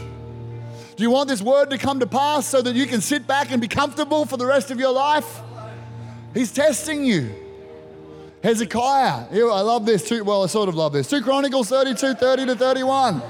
Do 1.00 1.04
you 1.04 1.10
want 1.10 1.30
this 1.30 1.40
word 1.40 1.70
to 1.70 1.78
come 1.78 1.98
to 2.00 2.06
pass 2.06 2.46
so 2.46 2.60
that 2.60 2.76
you 2.76 2.84
can 2.84 3.00
sit 3.00 3.26
back 3.26 3.52
and 3.52 3.58
be 3.58 3.68
comfortable 3.68 4.26
for 4.26 4.36
the 4.36 4.44
rest 4.44 4.70
of 4.70 4.78
your 4.78 4.92
life? 4.92 5.40
He's 6.34 6.52
testing 6.52 7.06
you. 7.06 7.34
Hezekiah. 8.42 9.28
I 9.32 9.60
love 9.62 9.86
this 9.86 10.06
too. 10.06 10.22
Well, 10.24 10.42
I 10.42 10.46
sort 10.46 10.68
of 10.68 10.74
love 10.74 10.92
this. 10.92 11.08
2 11.08 11.22
Chronicles 11.22 11.70
32 11.70 12.12
30 12.12 12.44
to 12.44 12.54
31. 12.54 13.22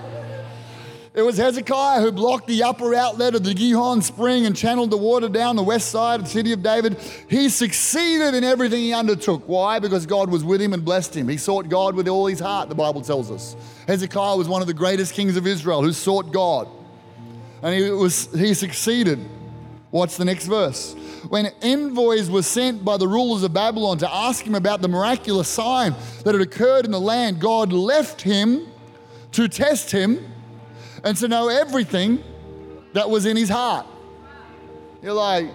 It 1.14 1.22
was 1.22 1.36
Hezekiah 1.36 2.00
who 2.00 2.10
blocked 2.10 2.48
the 2.48 2.64
upper 2.64 2.92
outlet 2.92 3.36
of 3.36 3.44
the 3.44 3.54
Gihon 3.54 4.02
spring 4.02 4.46
and 4.46 4.56
channeled 4.56 4.90
the 4.90 4.96
water 4.96 5.28
down 5.28 5.54
the 5.54 5.62
west 5.62 5.92
side 5.92 6.18
of 6.18 6.26
the 6.26 6.32
city 6.32 6.52
of 6.52 6.64
David. 6.64 6.98
He 7.28 7.48
succeeded 7.48 8.34
in 8.34 8.42
everything 8.42 8.80
he 8.80 8.92
undertook. 8.92 9.44
Why? 9.46 9.78
Because 9.78 10.06
God 10.06 10.28
was 10.28 10.42
with 10.42 10.60
him 10.60 10.72
and 10.72 10.84
blessed 10.84 11.16
him. 11.16 11.28
He 11.28 11.36
sought 11.36 11.68
God 11.68 11.94
with 11.94 12.08
all 12.08 12.26
his 12.26 12.40
heart, 12.40 12.68
the 12.68 12.74
Bible 12.74 13.00
tells 13.00 13.30
us. 13.30 13.54
Hezekiah 13.86 14.36
was 14.36 14.48
one 14.48 14.60
of 14.60 14.66
the 14.66 14.74
greatest 14.74 15.14
kings 15.14 15.36
of 15.36 15.46
Israel 15.46 15.82
who 15.82 15.92
sought 15.92 16.32
God. 16.32 16.66
And 17.62 17.74
he, 17.74 17.90
was, 17.90 18.28
he 18.32 18.54
succeeded. 18.54 19.18
Watch 19.90 20.16
the 20.16 20.24
next 20.24 20.46
verse. 20.46 20.94
When 21.28 21.46
envoys 21.62 22.30
were 22.30 22.42
sent 22.42 22.84
by 22.84 22.96
the 22.96 23.08
rulers 23.08 23.42
of 23.42 23.52
Babylon 23.52 23.98
to 23.98 24.12
ask 24.12 24.44
him 24.44 24.54
about 24.54 24.80
the 24.82 24.88
miraculous 24.88 25.48
sign 25.48 25.94
that 26.24 26.34
had 26.34 26.40
occurred 26.40 26.84
in 26.84 26.92
the 26.92 27.00
land, 27.00 27.40
God 27.40 27.72
left 27.72 28.22
him 28.22 28.68
to 29.32 29.48
test 29.48 29.90
him 29.90 30.24
and 31.04 31.16
to 31.16 31.28
know 31.28 31.48
everything 31.48 32.22
that 32.92 33.08
was 33.08 33.26
in 33.26 33.36
his 33.36 33.48
heart. 33.48 33.86
You're 35.02 35.12
like, 35.12 35.50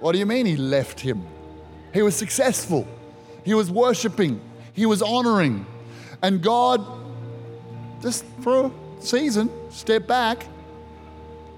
what 0.00 0.12
do 0.12 0.18
you 0.18 0.26
mean 0.26 0.46
he 0.46 0.56
left 0.56 1.00
him? 1.00 1.24
He 1.92 2.02
was 2.02 2.16
successful, 2.16 2.86
he 3.44 3.54
was 3.54 3.70
worshiping, 3.70 4.40
he 4.72 4.86
was 4.86 5.02
honoring. 5.02 5.66
And 6.22 6.42
God, 6.42 6.84
just 8.02 8.24
for 8.40 8.66
a 8.66 8.72
season, 9.00 9.50
stepped 9.70 10.06
back 10.06 10.46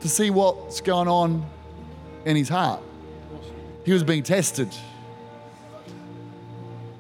to 0.01 0.09
see 0.09 0.31
what's 0.31 0.81
going 0.81 1.09
on 1.09 1.45
in 2.25 2.37
his 2.37 2.49
heart. 2.49 2.81
He 3.85 3.93
was 3.93 4.05
being 4.05 4.23
tested. 4.23 4.69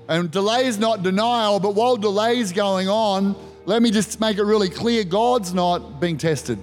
And 0.09 0.31
delay 0.31 0.67
is 0.67 0.78
not 0.78 1.02
denial, 1.02 1.61
but 1.61 1.75
while 1.75 1.97
delay 1.97 2.38
is 2.38 2.52
going 2.52 2.88
on, 2.88 3.37
let 3.67 3.83
me 3.83 3.90
just 3.90 4.19
make 4.21 4.38
it 4.38 4.45
really 4.45 4.71
clear 4.71 5.05
God's 5.05 5.52
not 5.52 6.00
being 6.00 6.17
tested. 6.17 6.59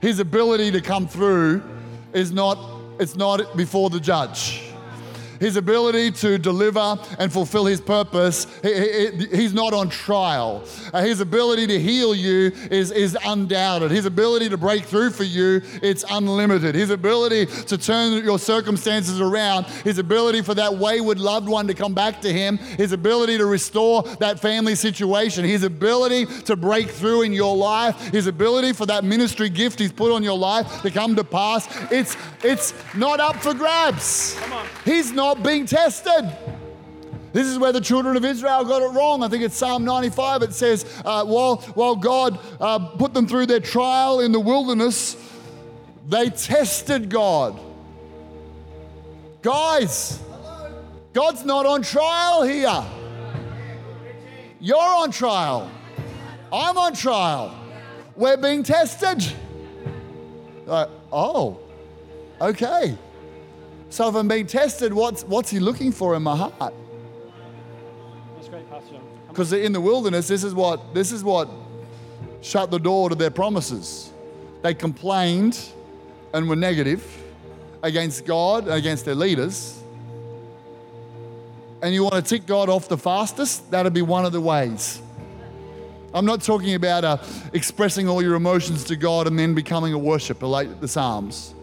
His 0.00 0.18
ability 0.18 0.72
to 0.72 0.80
come 0.80 1.06
through 1.06 1.62
is 2.12 2.32
not, 2.32 2.58
it's 2.98 3.14
not 3.14 3.56
before 3.56 3.88
the 3.88 4.00
judge. 4.00 4.73
His 5.44 5.56
ability 5.56 6.10
to 6.12 6.38
deliver 6.38 6.96
and 7.18 7.30
fulfill 7.30 7.66
his 7.66 7.78
purpose, 7.78 8.46
he, 8.62 9.10
he, 9.10 9.26
he's 9.36 9.52
not 9.52 9.74
on 9.74 9.90
trial. 9.90 10.64
Uh, 10.90 11.02
his 11.02 11.20
ability 11.20 11.66
to 11.66 11.78
heal 11.78 12.14
you 12.14 12.50
is, 12.70 12.90
is 12.90 13.14
undoubted. 13.26 13.90
His 13.90 14.06
ability 14.06 14.48
to 14.48 14.56
break 14.56 14.84
through 14.84 15.10
for 15.10 15.24
you, 15.24 15.60
it's 15.82 16.02
unlimited. 16.10 16.74
His 16.74 16.88
ability 16.88 17.44
to 17.44 17.76
turn 17.76 18.24
your 18.24 18.38
circumstances 18.38 19.20
around, 19.20 19.66
his 19.84 19.98
ability 19.98 20.40
for 20.40 20.54
that 20.54 20.78
wayward 20.78 21.18
loved 21.18 21.46
one 21.46 21.66
to 21.66 21.74
come 21.74 21.92
back 21.92 22.22
to 22.22 22.32
him, 22.32 22.56
his 22.56 22.92
ability 22.92 23.36
to 23.36 23.44
restore 23.44 24.02
that 24.20 24.40
family 24.40 24.74
situation, 24.74 25.44
his 25.44 25.62
ability 25.62 26.24
to 26.44 26.56
break 26.56 26.88
through 26.88 27.20
in 27.20 27.34
your 27.34 27.54
life, 27.54 28.00
his 28.08 28.26
ability 28.26 28.72
for 28.72 28.86
that 28.86 29.04
ministry 29.04 29.50
gift 29.50 29.78
he's 29.78 29.92
put 29.92 30.10
on 30.10 30.22
your 30.22 30.38
life 30.38 30.80
to 30.80 30.90
come 30.90 31.14
to 31.14 31.22
pass, 31.22 31.68
it's, 31.92 32.16
it's 32.42 32.72
not 32.94 33.20
up 33.20 33.36
for 33.36 33.52
grabs. 33.52 34.36
Come 34.40 34.54
on. 34.54 34.66
He's 34.86 35.12
not 35.12 35.33
being 35.42 35.66
tested. 35.66 36.30
This 37.32 37.48
is 37.48 37.58
where 37.58 37.72
the 37.72 37.80
children 37.80 38.16
of 38.16 38.24
Israel 38.24 38.64
got 38.64 38.80
it 38.80 38.94
wrong. 38.94 39.24
I 39.24 39.28
think 39.28 39.42
it's 39.42 39.56
Psalm 39.56 39.84
95. 39.84 40.42
It 40.42 40.52
says, 40.52 40.84
uh, 41.04 41.24
while, 41.24 41.56
while 41.74 41.96
God 41.96 42.38
uh, 42.60 42.78
put 42.90 43.12
them 43.12 43.26
through 43.26 43.46
their 43.46 43.58
trial 43.58 44.20
in 44.20 44.30
the 44.30 44.38
wilderness, 44.38 45.16
they 46.08 46.30
tested 46.30 47.08
God. 47.08 47.58
Guys, 49.42 50.20
God's 51.12 51.44
not 51.44 51.66
on 51.66 51.82
trial 51.82 52.44
here. 52.44 52.84
You're 54.60 54.78
on 54.78 55.10
trial. 55.10 55.70
I'm 56.52 56.78
on 56.78 56.94
trial. 56.94 57.52
We're 58.16 58.36
being 58.36 58.62
tested. 58.62 59.24
Like, 60.66 60.88
oh, 61.12 61.58
okay. 62.40 62.96
So 63.94 64.08
if 64.08 64.16
I'm 64.16 64.26
being 64.26 64.48
tested, 64.48 64.92
what's, 64.92 65.22
what's 65.22 65.50
he 65.50 65.60
looking 65.60 65.92
for 65.92 66.16
in 66.16 66.24
my 66.24 66.34
heart? 66.36 66.74
That's 68.34 68.48
great, 68.48 68.68
Pastor 68.68 68.94
John. 68.94 68.98
Come 68.98 69.08
on. 69.08 69.28
Because 69.28 69.52
in 69.52 69.72
the 69.72 69.80
wilderness, 69.80 70.26
this 70.26 70.42
is 70.42 70.52
what 70.52 70.92
this 70.92 71.12
is 71.12 71.22
what 71.22 71.48
shut 72.40 72.72
the 72.72 72.80
door 72.80 73.08
to 73.08 73.14
their 73.14 73.30
promises. 73.30 74.10
They 74.62 74.74
complained 74.74 75.60
and 76.32 76.48
were 76.48 76.56
negative 76.56 77.06
against 77.84 78.26
God, 78.26 78.66
against 78.66 79.04
their 79.04 79.14
leaders. 79.14 79.80
And 81.80 81.94
you 81.94 82.02
want 82.02 82.14
to 82.14 82.22
tick 82.22 82.46
God 82.46 82.68
off 82.68 82.88
the 82.88 82.98
fastest? 82.98 83.70
That'd 83.70 83.94
be 83.94 84.02
one 84.02 84.24
of 84.24 84.32
the 84.32 84.40
ways. 84.40 85.00
I'm 86.12 86.26
not 86.26 86.42
talking 86.42 86.74
about 86.74 87.04
uh, 87.04 87.18
expressing 87.52 88.08
all 88.08 88.20
your 88.20 88.34
emotions 88.34 88.82
to 88.86 88.96
God 88.96 89.28
and 89.28 89.38
then 89.38 89.54
becoming 89.54 89.92
a 89.92 89.98
worshiper 89.98 90.48
like 90.48 90.80
the 90.80 90.88
Psalms. 90.88 91.54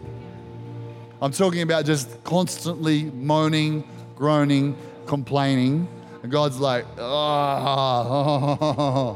I'm 1.22 1.30
talking 1.30 1.62
about 1.62 1.84
just 1.84 2.22
constantly 2.24 3.04
moaning, 3.04 3.84
groaning, 4.16 4.76
complaining. 5.06 5.86
And 6.24 6.32
God's 6.32 6.58
like, 6.58 6.84
ah. 6.98 8.36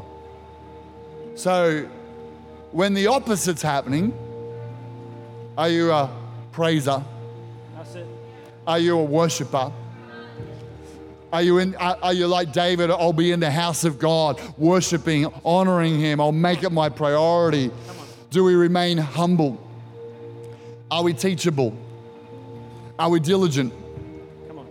So 1.35 1.85
when 2.71 2.93
the 2.93 3.07
opposite's 3.07 3.61
happening, 3.61 4.13
are 5.57 5.67
you 5.67 5.91
a 5.91 6.09
praiser? 6.53 7.03
That's 7.75 7.95
it. 7.95 8.07
Are 8.65 8.79
you 8.79 8.97
a 8.97 9.03
worshiper? 9.03 9.69
Are 11.33 11.41
you, 11.41 11.57
in, 11.57 11.75
are, 11.75 11.97
are 12.01 12.13
you 12.13 12.27
like 12.27 12.53
David? 12.53 12.89
I'll 12.89 13.11
be 13.11 13.33
in 13.33 13.41
the 13.41 13.51
house 13.51 13.83
of 13.83 13.99
God, 13.99 14.39
worshiping, 14.57 15.25
honoring 15.43 15.99
Him. 15.99 16.21
I'll 16.21 16.31
make 16.31 16.63
it 16.63 16.71
my 16.71 16.87
priority. 16.87 17.69
Do 18.31 18.45
we 18.45 18.55
remain 18.55 18.97
humble? 18.97 19.61
Are 20.89 21.03
we 21.03 21.11
teachable? 21.11 21.77
Are 22.99 23.11
we 23.11 23.19
diligent? 23.19 23.71
Come 24.47 24.57
on. 24.57 24.67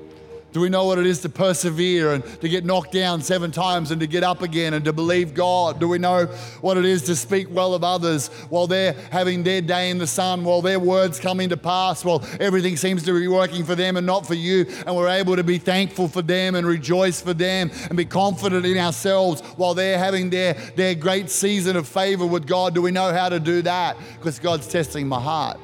Do 0.52 0.60
we 0.60 0.68
know 0.68 0.84
what 0.86 0.98
it 0.98 1.06
is 1.06 1.20
to 1.20 1.28
persevere 1.28 2.14
and 2.14 2.24
to 2.40 2.48
get 2.48 2.64
knocked 2.64 2.90
down 2.90 3.22
seven 3.22 3.52
times 3.52 3.92
and 3.92 4.00
to 4.00 4.08
get 4.08 4.24
up 4.24 4.42
again 4.42 4.74
and 4.74 4.84
to 4.84 4.92
believe 4.92 5.32
God? 5.32 5.78
Do 5.78 5.86
we 5.86 5.98
know 5.98 6.26
what 6.60 6.76
it 6.76 6.84
is 6.84 7.02
to 7.02 7.14
speak 7.14 7.46
well 7.48 7.72
of 7.72 7.84
others 7.84 8.26
while 8.48 8.66
they're 8.66 8.94
having 9.12 9.44
their 9.44 9.60
day 9.60 9.90
in 9.90 9.98
the 9.98 10.08
sun, 10.08 10.42
while 10.42 10.60
their 10.60 10.80
words 10.80 11.20
come 11.20 11.38
into 11.38 11.56
pass, 11.56 12.04
while 12.04 12.26
everything 12.40 12.76
seems 12.76 13.04
to 13.04 13.12
be 13.12 13.28
working 13.28 13.64
for 13.64 13.76
them 13.76 13.96
and 13.96 14.04
not 14.04 14.26
for 14.26 14.34
you? 14.34 14.66
And 14.84 14.96
we're 14.96 15.08
able 15.08 15.36
to 15.36 15.44
be 15.44 15.58
thankful 15.58 16.08
for 16.08 16.22
them 16.22 16.56
and 16.56 16.66
rejoice 16.66 17.20
for 17.20 17.32
them 17.32 17.70
and 17.88 17.96
be 17.96 18.06
confident 18.06 18.66
in 18.66 18.76
ourselves 18.76 19.40
while 19.54 19.74
they're 19.74 20.00
having 20.00 20.30
their, 20.30 20.54
their 20.74 20.96
great 20.96 21.30
season 21.30 21.76
of 21.76 21.86
favor 21.86 22.26
with 22.26 22.44
God. 22.44 22.74
Do 22.74 22.82
we 22.82 22.90
know 22.90 23.12
how 23.12 23.28
to 23.28 23.38
do 23.38 23.62
that? 23.62 23.96
Because 24.18 24.40
God's 24.40 24.66
testing 24.66 25.06
my 25.06 25.20
heart, 25.20 25.60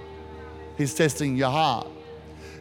He's 0.78 0.94
testing 0.94 1.36
your 1.36 1.50
heart. 1.50 1.88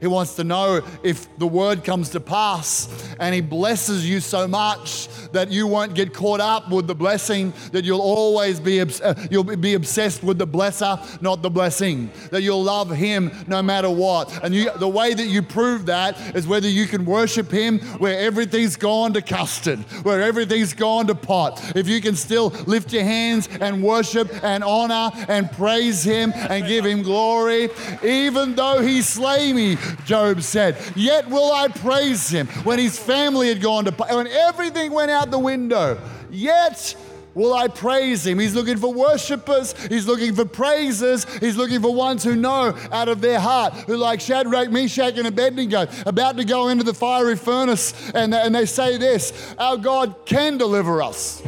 He 0.01 0.07
wants 0.07 0.33
to 0.35 0.43
know 0.43 0.81
if 1.03 1.27
the 1.37 1.45
word 1.45 1.83
comes 1.83 2.09
to 2.09 2.19
pass 2.19 2.89
and 3.19 3.35
He 3.35 3.39
blesses 3.39 4.09
you 4.09 4.19
so 4.19 4.47
much 4.47 5.07
that 5.31 5.51
you 5.51 5.67
won't 5.67 5.93
get 5.93 6.11
caught 6.11 6.41
up 6.41 6.71
with 6.71 6.87
the 6.87 6.95
blessing, 6.95 7.53
that 7.71 7.85
you'll 7.85 8.01
always 8.01 8.59
be, 8.59 8.81
uh, 8.81 9.13
you'll 9.29 9.43
be 9.43 9.75
obsessed 9.75 10.23
with 10.23 10.39
the 10.39 10.47
blesser, 10.47 11.21
not 11.21 11.43
the 11.43 11.51
blessing, 11.51 12.09
that 12.31 12.41
you'll 12.41 12.63
love 12.63 12.89
Him 12.89 13.31
no 13.47 13.61
matter 13.61 13.89
what. 13.89 14.43
And 14.43 14.55
you, 14.55 14.71
the 14.77 14.87
way 14.87 15.13
that 15.13 15.27
you 15.27 15.43
prove 15.43 15.85
that 15.85 16.19
is 16.35 16.47
whether 16.47 16.67
you 16.67 16.87
can 16.87 17.05
worship 17.05 17.51
Him 17.51 17.79
where 17.99 18.19
everything's 18.19 18.75
gone 18.75 19.13
to 19.13 19.21
custard, 19.21 19.79
where 20.03 20.21
everything's 20.23 20.73
gone 20.73 21.05
to 21.07 21.15
pot. 21.15 21.75
If 21.75 21.87
you 21.87 22.01
can 22.01 22.15
still 22.15 22.49
lift 22.65 22.91
your 22.91 23.03
hands 23.03 23.47
and 23.61 23.83
worship 23.83 24.31
and 24.43 24.63
honor 24.63 25.11
and 25.27 25.51
praise 25.51 26.03
Him 26.03 26.33
and 26.35 26.65
give 26.65 26.85
Him 26.85 27.03
glory, 27.03 27.69
even 28.03 28.55
though 28.55 28.81
He 28.81 29.03
slay 29.03 29.53
me, 29.53 29.77
Job 30.05 30.41
said. 30.41 30.77
Yet 30.95 31.29
will 31.29 31.51
I 31.51 31.67
praise 31.67 32.29
him 32.29 32.47
when 32.63 32.79
his 32.79 32.97
family 32.97 33.49
had 33.49 33.61
gone 33.61 33.85
to, 33.85 33.91
when 33.91 34.27
everything 34.27 34.91
went 34.91 35.11
out 35.11 35.31
the 35.31 35.39
window. 35.39 35.99
Yet 36.29 36.95
will 37.33 37.53
I 37.53 37.67
praise 37.67 38.25
him. 38.25 38.39
He's 38.39 38.55
looking 38.55 38.77
for 38.77 38.93
worshipers, 38.93 39.73
he's 39.87 40.07
looking 40.07 40.35
for 40.35 40.45
praisers, 40.45 41.25
he's 41.39 41.57
looking 41.57 41.81
for 41.81 41.93
ones 41.93 42.23
who 42.23 42.35
know 42.35 42.77
out 42.91 43.07
of 43.07 43.21
their 43.21 43.39
heart, 43.39 43.73
who, 43.73 43.97
like 43.97 44.21
Shadrach, 44.21 44.71
Meshach, 44.71 45.17
and 45.17 45.27
Abednego, 45.27 45.87
about 46.05 46.37
to 46.37 46.45
go 46.45 46.69
into 46.69 46.83
the 46.83 46.93
fiery 46.93 47.35
furnace, 47.35 48.11
and, 48.11 48.33
and 48.33 48.53
they 48.53 48.65
say 48.65 48.97
this 48.97 49.55
Our 49.57 49.77
God 49.77 50.15
can 50.25 50.57
deliver 50.57 51.01
us. 51.01 51.41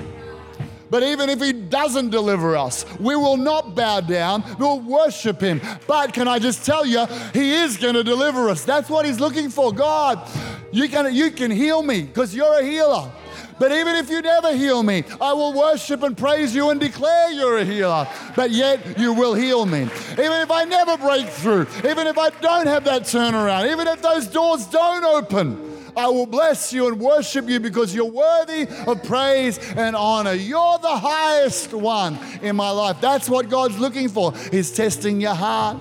But 0.93 1.01
even 1.01 1.27
if 1.27 1.41
He 1.41 1.53
doesn't 1.53 2.11
deliver 2.11 2.55
us, 2.55 2.85
we 2.99 3.15
will 3.15 3.35
not 3.35 3.73
bow 3.73 4.01
down, 4.01 4.43
we'll 4.59 4.79
worship 4.79 5.41
Him. 5.41 5.59
But 5.87 6.13
can 6.13 6.27
I 6.27 6.37
just 6.37 6.67
tell 6.67 6.85
you, 6.85 7.07
He 7.33 7.55
is 7.55 7.77
going 7.77 7.95
to 7.95 8.03
deliver 8.03 8.47
us. 8.47 8.63
That's 8.63 8.91
what 8.91 9.03
He's 9.03 9.19
looking 9.19 9.49
for. 9.49 9.73
God, 9.73 10.29
you 10.71 10.87
can, 10.87 11.11
you 11.11 11.31
can 11.31 11.49
heal 11.49 11.81
me 11.81 12.03
because 12.03 12.35
you're 12.35 12.59
a 12.59 12.63
healer. 12.63 13.11
But 13.57 13.71
even 13.71 13.95
if 13.95 14.07
you 14.11 14.21
never 14.21 14.55
heal 14.55 14.83
me, 14.83 15.03
I 15.19 15.33
will 15.33 15.53
worship 15.53 16.03
and 16.03 16.15
praise 16.15 16.53
you 16.53 16.69
and 16.69 16.79
declare 16.79 17.31
you're 17.31 17.57
a 17.57 17.65
healer. 17.65 18.07
But 18.35 18.51
yet 18.51 18.99
you 18.99 19.13
will 19.13 19.33
heal 19.33 19.65
me. 19.65 19.89
Even 20.11 20.41
if 20.41 20.51
I 20.51 20.63
never 20.63 20.95
break 20.97 21.27
through, 21.27 21.65
even 21.89 22.05
if 22.05 22.19
I 22.19 22.29
don't 22.29 22.67
have 22.67 22.83
that 22.83 23.01
turnaround, 23.01 23.71
even 23.71 23.87
if 23.87 23.99
those 24.03 24.27
doors 24.27 24.67
don't 24.67 25.03
open, 25.03 25.72
I 25.95 26.07
will 26.07 26.25
bless 26.25 26.73
you 26.73 26.87
and 26.87 26.99
worship 26.99 27.47
you 27.47 27.59
because 27.59 27.93
you're 27.93 28.05
worthy 28.05 28.67
of 28.87 29.03
praise 29.03 29.59
and 29.75 29.95
honor. 29.95 30.33
You're 30.33 30.79
the 30.79 30.97
highest 30.97 31.73
one 31.73 32.17
in 32.41 32.55
my 32.55 32.69
life. 32.69 32.99
That's 32.99 33.29
what 33.29 33.49
God's 33.49 33.77
looking 33.77 34.09
for. 34.09 34.33
He's 34.51 34.71
testing 34.71 35.21
your 35.21 35.35
heart, 35.35 35.77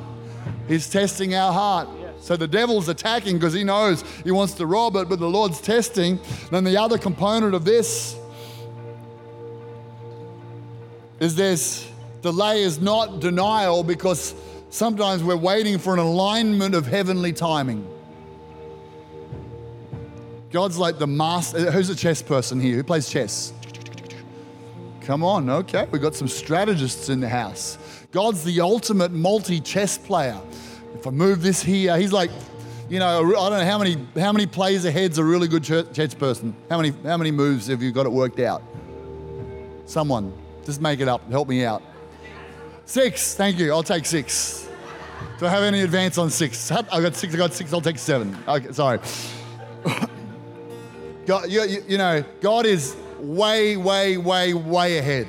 He's 0.68 0.88
testing 0.88 1.34
our 1.34 1.52
heart. 1.52 1.88
So 2.20 2.36
the 2.36 2.46
devil's 2.46 2.88
attacking 2.88 3.36
because 3.36 3.52
he 3.52 3.64
knows 3.64 4.02
he 4.22 4.30
wants 4.30 4.54
to 4.54 4.66
rob 4.66 4.94
it, 4.94 5.08
but 5.08 5.18
the 5.18 5.28
Lord's 5.28 5.60
testing. 5.60 6.20
Then 6.52 6.62
the 6.62 6.76
other 6.76 6.96
component 6.96 7.52
of 7.52 7.64
this 7.64 8.16
is 11.18 11.34
this 11.34 11.90
delay 12.20 12.62
is 12.62 12.80
not 12.80 13.18
denial 13.18 13.82
because 13.82 14.36
sometimes 14.70 15.24
we're 15.24 15.36
waiting 15.36 15.78
for 15.78 15.94
an 15.94 15.98
alignment 15.98 16.76
of 16.76 16.86
heavenly 16.86 17.32
timing. 17.32 17.91
God's 20.52 20.76
like 20.76 20.98
the 20.98 21.06
master. 21.06 21.70
Who's 21.70 21.88
a 21.88 21.96
chess 21.96 22.20
person 22.20 22.60
here? 22.60 22.76
Who 22.76 22.84
plays 22.84 23.08
chess? 23.08 23.54
Come 25.00 25.24
on, 25.24 25.48
okay. 25.48 25.88
We've 25.90 26.02
got 26.02 26.14
some 26.14 26.28
strategists 26.28 27.08
in 27.08 27.20
the 27.20 27.28
house. 27.28 27.78
God's 28.12 28.44
the 28.44 28.60
ultimate 28.60 29.10
multi 29.10 29.60
chess 29.60 29.96
player. 29.96 30.38
If 30.94 31.06
I 31.06 31.10
move 31.10 31.42
this 31.42 31.62
here, 31.62 31.96
he's 31.96 32.12
like, 32.12 32.30
you 32.90 32.98
know, 32.98 33.06
I 33.06 33.48
don't 33.48 33.58
know 33.58 33.64
how 33.64 33.78
many 33.78 34.06
how 34.16 34.32
many 34.32 34.46
plays 34.46 34.84
ahead's 34.84 35.16
a 35.16 35.24
really 35.24 35.48
good 35.48 35.64
chess 35.64 36.14
person. 36.14 36.54
How 36.68 36.76
many 36.76 36.92
how 37.02 37.16
many 37.16 37.30
moves 37.30 37.66
have 37.68 37.82
you 37.82 37.90
got 37.90 38.04
it 38.04 38.12
worked 38.12 38.38
out? 38.38 38.62
Someone, 39.86 40.32
just 40.64 40.82
make 40.82 41.00
it 41.00 41.08
up. 41.08 41.28
Help 41.30 41.48
me 41.48 41.64
out. 41.64 41.82
Six. 42.84 43.34
Thank 43.34 43.58
you. 43.58 43.72
I'll 43.72 43.82
take 43.82 44.04
six. 44.04 44.68
Do 45.38 45.46
I 45.46 45.48
have 45.48 45.62
any 45.62 45.80
advance 45.80 46.18
on 46.18 46.28
six? 46.28 46.70
I 46.70 46.82
got 46.82 47.14
six. 47.14 47.34
I 47.34 47.38
got 47.38 47.54
six. 47.54 47.72
I'll 47.72 47.80
take 47.80 47.98
seven. 47.98 48.36
Okay, 48.46 48.70
sorry. 48.72 49.00
God, 51.26 51.50
you, 51.50 51.62
you, 51.86 51.98
know, 51.98 52.24
God 52.40 52.66
is 52.66 52.96
way, 53.20 53.76
way, 53.76 54.16
way, 54.16 54.54
way 54.54 54.98
ahead. 54.98 55.28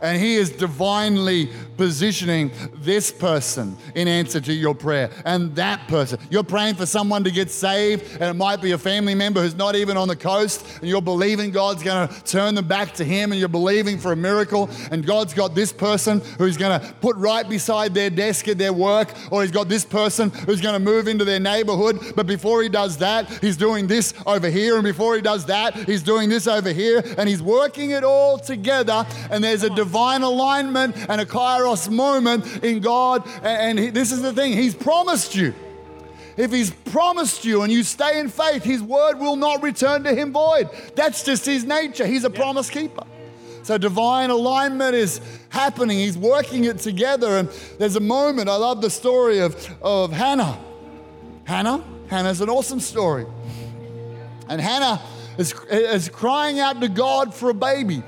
And 0.00 0.20
He 0.20 0.36
is 0.36 0.50
divinely 0.50 1.50
positioning 1.76 2.50
this 2.74 3.10
person 3.10 3.76
in 3.94 4.08
answer 4.08 4.40
to 4.40 4.52
your 4.52 4.74
prayer 4.74 5.10
and 5.24 5.54
that 5.56 5.86
person. 5.88 6.18
You're 6.30 6.44
praying 6.44 6.74
for 6.74 6.86
someone 6.86 7.24
to 7.24 7.30
get 7.30 7.50
saved, 7.50 8.12
and 8.14 8.24
it 8.24 8.34
might 8.34 8.60
be 8.60 8.72
a 8.72 8.78
family 8.78 9.14
member 9.14 9.40
who's 9.40 9.54
not 9.54 9.76
even 9.76 9.96
on 9.96 10.08
the 10.08 10.16
coast, 10.16 10.66
and 10.80 10.88
you're 10.88 11.02
believing 11.02 11.50
God's 11.50 11.82
going 11.82 12.08
to 12.08 12.24
turn 12.24 12.54
them 12.54 12.66
back 12.68 12.94
to 12.94 13.04
Him, 13.04 13.32
and 13.32 13.38
you're 13.38 13.48
believing 13.48 13.98
for 13.98 14.12
a 14.12 14.16
miracle. 14.16 14.70
And 14.90 15.04
God's 15.06 15.34
got 15.34 15.54
this 15.54 15.72
person 15.72 16.20
who's 16.38 16.56
going 16.56 16.80
to 16.80 16.94
put 17.00 17.16
right 17.16 17.48
beside 17.48 17.94
their 17.94 18.10
desk 18.10 18.48
at 18.48 18.58
their 18.58 18.72
work, 18.72 19.14
or 19.30 19.42
He's 19.42 19.50
got 19.50 19.68
this 19.68 19.84
person 19.84 20.30
who's 20.30 20.60
going 20.60 20.74
to 20.74 20.80
move 20.80 21.08
into 21.08 21.24
their 21.24 21.40
neighborhood. 21.40 22.14
But 22.14 22.26
before 22.26 22.62
He 22.62 22.68
does 22.68 22.98
that, 22.98 23.28
He's 23.40 23.56
doing 23.56 23.86
this 23.86 24.14
over 24.26 24.48
here, 24.48 24.76
and 24.76 24.84
before 24.84 25.16
He 25.16 25.22
does 25.22 25.46
that, 25.46 25.74
He's 25.74 26.02
doing 26.02 26.28
this 26.28 26.46
over 26.46 26.72
here, 26.72 27.02
and 27.18 27.28
He's 27.28 27.42
working 27.42 27.90
it 27.90 28.04
all 28.04 28.38
together. 28.38 29.06
And 29.30 29.42
there's 29.42 29.62
a 29.62 29.70
divine 29.88 30.20
alignment 30.20 30.94
and 31.08 31.18
a 31.18 31.24
kairos 31.24 31.88
moment 31.88 32.62
in 32.62 32.80
God. 32.80 33.26
And 33.42 33.78
he, 33.78 33.88
this 33.88 34.12
is 34.12 34.20
the 34.20 34.34
thing 34.34 34.52
He's 34.52 34.74
promised 34.74 35.34
you. 35.34 35.54
If 36.36 36.52
He's 36.52 36.70
promised 36.70 37.46
you 37.46 37.62
and 37.62 37.72
you 37.72 37.82
stay 37.82 38.20
in 38.20 38.28
faith, 38.28 38.62
His 38.62 38.82
word 38.82 39.18
will 39.18 39.36
not 39.36 39.62
return 39.62 40.04
to 40.04 40.14
Him 40.14 40.32
void. 40.32 40.68
That's 40.94 41.24
just 41.24 41.46
His 41.46 41.64
nature. 41.64 42.06
He's 42.06 42.24
a 42.24 42.30
promise 42.30 42.68
keeper. 42.68 43.04
So 43.62 43.78
divine 43.78 44.28
alignment 44.28 44.94
is 44.94 45.22
happening. 45.48 45.98
He's 45.98 46.18
working 46.18 46.64
it 46.64 46.78
together. 46.78 47.38
And 47.38 47.48
there's 47.78 47.96
a 47.96 48.00
moment, 48.00 48.48
I 48.48 48.56
love 48.56 48.82
the 48.82 48.90
story 48.90 49.38
of, 49.40 49.54
of 49.82 50.12
Hannah. 50.12 50.58
Hannah, 51.44 51.82
Hannah's 52.08 52.42
an 52.42 52.50
awesome 52.50 52.80
story. 52.80 53.24
And 54.48 54.60
Hannah 54.60 55.00
is, 55.38 55.54
is 55.70 56.10
crying 56.10 56.60
out 56.60 56.80
to 56.82 56.88
God 56.88 57.34
for 57.34 57.50
a 57.50 57.54
baby. 57.54 58.02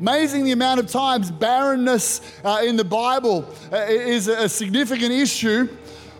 Amazing 0.00 0.44
the 0.44 0.52
amount 0.52 0.80
of 0.80 0.86
times 0.86 1.30
barrenness 1.30 2.22
uh, 2.42 2.62
in 2.64 2.76
the 2.76 2.84
Bible 2.84 3.44
uh, 3.70 3.76
is 3.86 4.28
a 4.28 4.48
significant 4.48 5.12
issue 5.12 5.68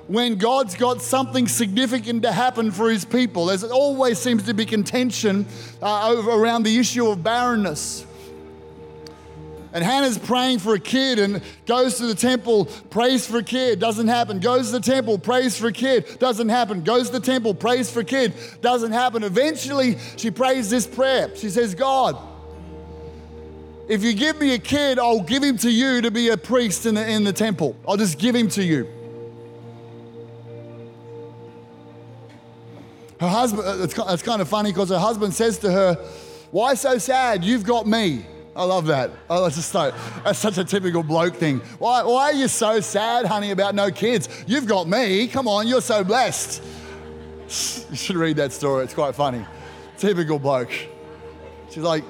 when 0.06 0.36
God's 0.36 0.74
got 0.74 1.00
something 1.00 1.48
significant 1.48 2.24
to 2.24 2.32
happen 2.32 2.72
for 2.72 2.90
his 2.90 3.06
people. 3.06 3.46
There 3.46 3.70
always 3.70 4.18
seems 4.18 4.42
to 4.42 4.52
be 4.52 4.66
contention 4.66 5.46
uh, 5.80 6.10
over, 6.10 6.30
around 6.30 6.64
the 6.64 6.78
issue 6.78 7.08
of 7.08 7.22
barrenness. 7.22 8.04
And 9.72 9.82
Hannah's 9.82 10.18
praying 10.18 10.58
for 10.58 10.74
a 10.74 10.80
kid 10.80 11.18
and 11.18 11.40
goes 11.64 11.94
to 11.98 12.06
the 12.06 12.14
temple, 12.14 12.66
prays 12.90 13.26
for 13.26 13.38
a 13.38 13.42
kid, 13.42 13.78
doesn't 13.78 14.08
happen. 14.08 14.40
Goes 14.40 14.72
to 14.72 14.78
the 14.78 14.80
temple, 14.80 15.16
prays 15.16 15.56
for 15.56 15.68
a 15.68 15.72
kid, 15.72 16.18
doesn't 16.18 16.50
happen. 16.50 16.82
Goes 16.82 17.06
to 17.06 17.18
the 17.18 17.24
temple, 17.24 17.54
prays 17.54 17.90
for 17.90 18.00
a 18.00 18.04
kid, 18.04 18.34
doesn't 18.60 18.92
happen. 18.92 19.22
Eventually, 19.22 19.96
she 20.16 20.30
prays 20.30 20.68
this 20.68 20.86
prayer. 20.86 21.34
She 21.34 21.48
says, 21.48 21.74
God, 21.74 22.18
if 23.90 24.04
you 24.04 24.12
give 24.14 24.38
me 24.38 24.54
a 24.54 24.58
kid, 24.58 25.00
I'll 25.00 25.20
give 25.20 25.42
him 25.42 25.56
to 25.58 25.70
you 25.70 26.00
to 26.02 26.12
be 26.12 26.28
a 26.28 26.36
priest 26.36 26.86
in 26.86 26.94
the, 26.94 27.10
in 27.10 27.24
the 27.24 27.32
temple. 27.32 27.74
I'll 27.88 27.96
just 27.96 28.20
give 28.20 28.36
him 28.36 28.46
to 28.50 28.62
you. 28.62 28.88
Her 33.18 33.28
husband, 33.28 33.66
uh, 33.66 33.82
it's, 33.82 33.98
it's 33.98 34.22
kind 34.22 34.40
of 34.40 34.48
funny 34.48 34.70
because 34.70 34.90
her 34.90 34.98
husband 34.98 35.34
says 35.34 35.58
to 35.58 35.72
her, 35.72 35.94
Why 36.52 36.74
so 36.74 36.98
sad? 36.98 37.44
You've 37.44 37.64
got 37.64 37.88
me. 37.88 38.24
I 38.54 38.62
love 38.62 38.86
that. 38.86 39.10
Oh, 39.28 39.42
that's 39.42 39.56
just 39.56 39.72
so, 39.72 39.92
that's 40.22 40.38
such 40.38 40.58
a 40.58 40.64
typical 40.64 41.02
bloke 41.02 41.34
thing. 41.34 41.58
Why, 41.80 42.04
why 42.04 42.26
are 42.26 42.32
you 42.32 42.46
so 42.46 42.78
sad, 42.78 43.26
honey, 43.26 43.50
about 43.50 43.74
no 43.74 43.90
kids? 43.90 44.28
You've 44.46 44.66
got 44.66 44.88
me. 44.88 45.26
Come 45.26 45.48
on, 45.48 45.66
you're 45.66 45.82
so 45.82 46.04
blessed. 46.04 46.62
You 47.90 47.96
should 47.96 48.14
read 48.14 48.36
that 48.36 48.52
story. 48.52 48.84
It's 48.84 48.94
quite 48.94 49.16
funny. 49.16 49.44
Typical 49.98 50.38
bloke. 50.38 50.70
She's 51.70 51.82
like, 51.82 52.04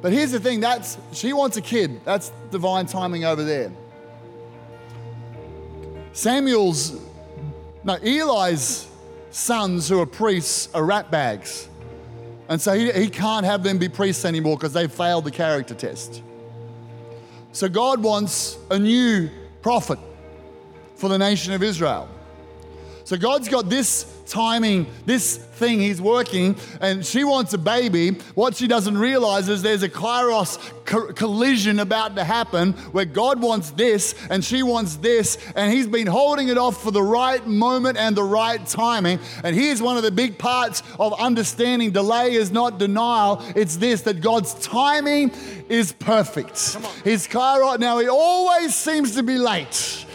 but 0.00 0.12
here's 0.12 0.30
the 0.30 0.40
thing 0.40 0.60
that's 0.60 0.98
she 1.12 1.32
wants 1.32 1.56
a 1.56 1.62
kid. 1.62 2.00
That's 2.04 2.30
divine 2.50 2.86
timing 2.86 3.24
over 3.24 3.42
there. 3.44 3.72
Samuel's 6.12 7.00
no, 7.84 7.94
Eli's 7.94 8.88
sons 9.30 9.88
who 9.88 10.00
are 10.00 10.06
priests 10.06 10.68
are 10.74 10.84
rat 10.84 11.10
bags. 11.10 11.68
And 12.48 12.60
so 12.60 12.74
he, 12.74 12.90
he 12.92 13.08
can't 13.08 13.44
have 13.44 13.62
them 13.62 13.78
be 13.78 13.88
priests 13.88 14.24
anymore 14.24 14.56
because 14.56 14.72
they've 14.72 14.92
failed 14.92 15.24
the 15.24 15.30
character 15.30 15.74
test. 15.74 16.22
So 17.52 17.68
God 17.68 18.02
wants 18.02 18.58
a 18.70 18.78
new 18.78 19.30
prophet 19.62 19.98
for 20.96 21.08
the 21.08 21.18
nation 21.18 21.52
of 21.52 21.62
Israel. 21.62 22.08
So 23.04 23.16
God's 23.16 23.48
got 23.48 23.68
this 23.68 24.04
timing, 24.28 24.86
this 25.06 25.36
thing 25.36 25.80
he's 25.80 26.00
working, 26.00 26.56
and 26.80 27.04
she 27.04 27.24
wants 27.24 27.52
a 27.52 27.58
baby. 27.58 28.10
What 28.34 28.54
she 28.56 28.66
doesn't 28.66 28.96
realize 28.96 29.48
is 29.48 29.62
there's 29.62 29.82
a 29.82 29.88
kairos 29.88 30.58
co- 30.84 31.12
collision 31.12 31.80
about 31.80 32.16
to 32.16 32.24
happen 32.24 32.72
where 32.92 33.04
God 33.04 33.40
wants 33.42 33.70
this 33.70 34.14
and 34.30 34.44
she 34.44 34.62
wants 34.62 34.96
this, 34.96 35.38
and 35.56 35.72
he's 35.72 35.86
been 35.86 36.06
holding 36.06 36.48
it 36.48 36.58
off 36.58 36.82
for 36.82 36.90
the 36.90 37.02
right 37.02 37.44
moment 37.46 37.98
and 37.98 38.16
the 38.16 38.22
right 38.22 38.64
timing. 38.66 39.18
And 39.42 39.54
here's 39.54 39.82
one 39.82 39.96
of 39.96 40.02
the 40.02 40.12
big 40.12 40.38
parts 40.38 40.82
of 40.98 41.18
understanding 41.18 41.90
delay 41.90 42.34
is 42.34 42.50
not 42.50 42.78
denial, 42.78 43.42
it's 43.56 43.76
this 43.76 44.02
that 44.02 44.20
God's 44.20 44.54
timing 44.54 45.32
is 45.68 45.92
perfect. 45.92 46.76
His 47.04 47.26
kairos, 47.26 47.78
now 47.80 47.98
he 47.98 48.08
always 48.08 48.74
seems 48.74 49.14
to 49.16 49.22
be 49.22 49.38
late. 49.38 50.06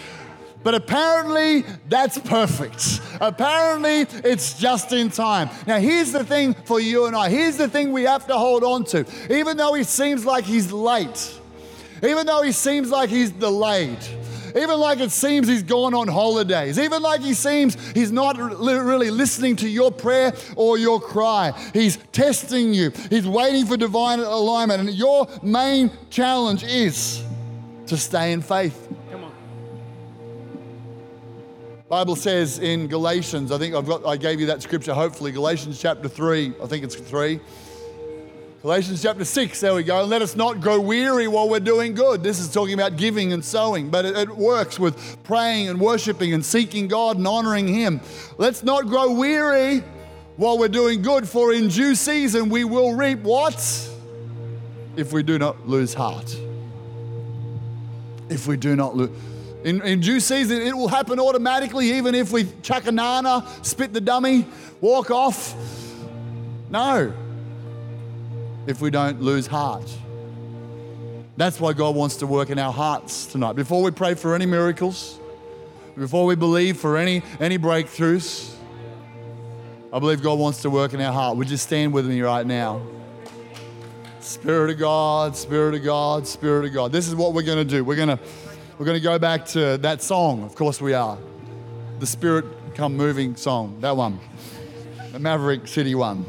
But 0.63 0.76
apparently, 0.76 1.65
that's 1.89 2.17
perfect. 2.17 3.02
Apparently, 3.19 4.02
it's 4.23 4.58
just 4.58 4.93
in 4.93 5.10
time. 5.10 5.49
Now, 5.67 5.80
here's 5.80 6.12
the 6.12 6.23
thing 6.23 6.54
for 6.54 6.80
you 6.80 7.06
and 7.06 7.15
I. 7.15 7.30
Here's 7.30 7.58
the 7.58 7.67
thing 7.67 7.91
we 7.91 8.04
have 8.04 8.28
to 8.28 8.38
hold 8.38 8.63
on 8.63 8.86
to. 8.86 9.06
Even 9.30 9.58
though 9.58 9.73
he 9.73 9.84
seems 9.84 10.26
like 10.26 10.45
he's 10.45 10.71
late, 10.71 11.39
even 12.02 12.26
though 12.26 12.41
he 12.41 12.52
seems 12.52 12.89
like 12.89 13.10
he's 13.10 13.32
delayed, 13.32 13.99
even 14.56 14.80
like 14.80 14.99
it 14.99 15.12
seems 15.12 15.47
he's 15.47 15.63
gone 15.63 15.93
on 15.93 16.08
holidays, 16.08 16.78
even 16.78 17.02
like 17.02 17.21
he 17.21 17.34
seems 17.34 17.76
he's 17.91 18.12
not 18.12 18.38
really 18.38 19.10
listening 19.10 19.56
to 19.58 19.67
your 19.67 19.91
prayer 19.91 20.34
or 20.56 20.78
your 20.78 20.99
cry. 20.99 21.52
He's 21.73 21.97
testing 22.12 22.73
you, 22.73 22.91
he's 23.10 23.28
waiting 23.28 23.65
for 23.65 23.78
divine 23.78 24.19
alignment. 24.19 24.82
And 24.82 24.89
your 24.91 25.28
main 25.41 25.91
challenge 26.10 26.63
is 26.63 27.23
to 27.88 27.97
stay 27.97 28.32
in 28.32 28.41
faith. 28.41 28.89
Bible 31.93 32.15
says 32.15 32.58
in 32.58 32.88
Galatians, 32.88 33.51
I 33.51 33.60
think 33.60 33.75
I've 33.75 33.86
got, 33.86 34.03
I 34.03 34.17
gave 34.17 34.39
you 34.39 34.47
that 34.47 34.63
scripture 34.63 34.95
hopefully, 34.95 35.32
Galatians 35.32 35.79
chapter 35.79 36.10
3, 36.10 36.56
I 36.63 36.65
think 36.65 36.84
it's 36.84 36.95
3. 36.95 37.39
Galatians 38.63 39.03
chapter 39.03 39.23
6, 39.23 39.60
there 39.60 39.75
we 39.75 39.84
go. 39.84 40.03
Let 40.03 40.23
us 40.23 40.36
not 40.36 40.60
grow 40.60 40.82
weary 40.82 41.27
while 41.27 41.47
we're 41.47 41.60
doing 41.60 41.93
good. 41.93 42.23
This 42.23 42.39
is 42.39 42.51
talking 42.51 42.73
about 42.73 42.97
giving 42.97 43.32
and 43.32 43.45
sowing, 43.45 43.91
but 43.91 44.06
it, 44.06 44.17
it 44.17 44.36
works 44.36 44.79
with 44.79 45.21
praying 45.23 45.69
and 45.69 45.79
worshiping 45.79 46.34
and 46.34 46.43
seeking 46.43 46.88
God 46.88 47.17
and 47.17 47.27
honoring 47.27 47.67
Him. 47.67 48.01
Let's 48.39 48.63
not 48.63 48.88
grow 48.88 49.13
weary 49.13 49.84
while 50.38 50.58
we're 50.58 50.69
doing 50.69 51.03
good, 51.03 51.29
for 51.29 51.53
in 51.53 51.67
due 51.67 51.93
season 51.93 52.49
we 52.49 52.63
will 52.63 52.95
reap 52.95 53.19
what? 53.19 53.53
If 54.95 55.13
we 55.13 55.21
do 55.21 55.38
not 55.38 55.67
lose 55.67 55.93
heart. 55.93 56.36
If 58.29 58.47
we 58.47 58.58
do 58.58 58.75
not 58.75 58.95
lose. 58.95 59.12
In, 59.63 59.82
in 59.82 60.02
due 60.02 60.19
season, 60.19 60.62
it 60.62 60.76
will 60.76 60.89
happen 60.89 61.19
automatically, 61.19 61.93
even 61.93 62.15
if 62.15 62.32
we 62.32 62.47
chuck 62.62 62.86
a 62.86 62.91
nana, 62.91 63.47
spit 63.62 63.93
the 63.93 64.02
dummy, 64.02 64.45
walk 64.82 65.10
off. 65.10 65.56
No, 66.69 67.13
if 68.67 68.82
we 68.82 68.89
don't 68.89 69.21
lose 69.21 69.47
heart. 69.47 69.89
That's 71.36 71.60
why 71.60 71.73
God 71.73 71.95
wants 71.95 72.17
to 72.17 72.28
work 72.28 72.49
in 72.49 72.60
our 72.60 72.71
hearts 72.71 73.26
tonight. 73.26 73.54
Before 73.54 73.82
we 73.82 73.91
pray 73.91 74.13
for 74.13 74.36
any 74.36 74.45
miracles, 74.45 75.19
before 75.97 76.26
we 76.26 76.36
believe 76.36 76.78
for 76.78 76.97
any, 76.97 77.23
any 77.39 77.58
breakthroughs, 77.58 78.54
I 79.91 79.99
believe 79.99 80.21
God 80.21 80.39
wants 80.39 80.62
to 80.63 80.69
work 80.69 80.93
in 80.93 81.02
our 81.02 81.13
heart. 81.13 81.38
Would 81.38 81.49
you 81.49 81.58
stand 81.58 81.93
with 81.93 82.06
me 82.06 82.21
right 82.21 82.45
now? 82.45 82.82
Spirit 84.19 84.71
of 84.71 84.80
God, 84.80 85.36
Spirit 85.36 85.76
of 85.76 85.84
God, 85.84 86.28
Spirit 86.28 86.65
of 86.65 86.73
God. 86.73 86.91
This 86.91 87.08
is 87.08 87.15
what 87.15 87.34
we're 87.34 87.43
going 87.43 87.58
to 87.58 87.65
do. 87.65 87.84
We're 87.84 87.95
going 87.95 88.17
to 88.17 88.19
we're 88.77 88.86
going 88.86 88.97
to 88.97 89.03
go 89.03 89.19
back 89.19 89.45
to 89.45 89.77
that 89.77 90.01
song. 90.01 90.43
Of 90.43 90.55
course 90.55 90.81
we 90.81 90.93
are. 90.93 91.17
The 91.99 92.07
Spirit 92.07 92.45
Come 92.73 92.97
Moving 92.97 93.36
song. 93.36 93.77
That 93.81 93.95
one. 93.95 94.19
The 95.12 95.19
Maverick 95.19 95.67
City 95.67 95.93
one. 95.93 96.25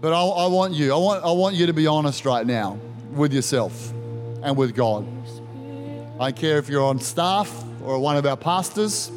But 0.00 0.12
I, 0.12 0.20
I 0.20 0.46
want 0.46 0.74
you, 0.74 0.92
I 0.92 0.96
want, 0.96 1.24
I 1.24 1.30
want 1.30 1.54
you 1.56 1.66
to 1.66 1.72
be 1.72 1.86
honest 1.86 2.24
right 2.24 2.46
now 2.46 2.78
with 3.12 3.32
yourself 3.32 3.92
and 4.42 4.56
with 4.56 4.74
God. 4.74 5.06
I 6.20 6.30
don't 6.30 6.36
care 6.36 6.58
if 6.58 6.68
you're 6.68 6.84
on 6.84 6.98
staff 6.98 7.64
or 7.84 7.98
one 8.00 8.16
of 8.16 8.26
our 8.26 8.36
pastors. 8.36 9.12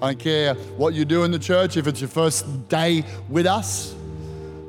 I 0.00 0.12
don't 0.12 0.18
care 0.18 0.54
what 0.54 0.94
you 0.94 1.04
do 1.04 1.24
in 1.24 1.32
the 1.32 1.38
church, 1.38 1.76
if 1.76 1.86
it's 1.86 2.00
your 2.00 2.08
first 2.08 2.68
day 2.68 3.04
with 3.28 3.46
us. 3.46 3.94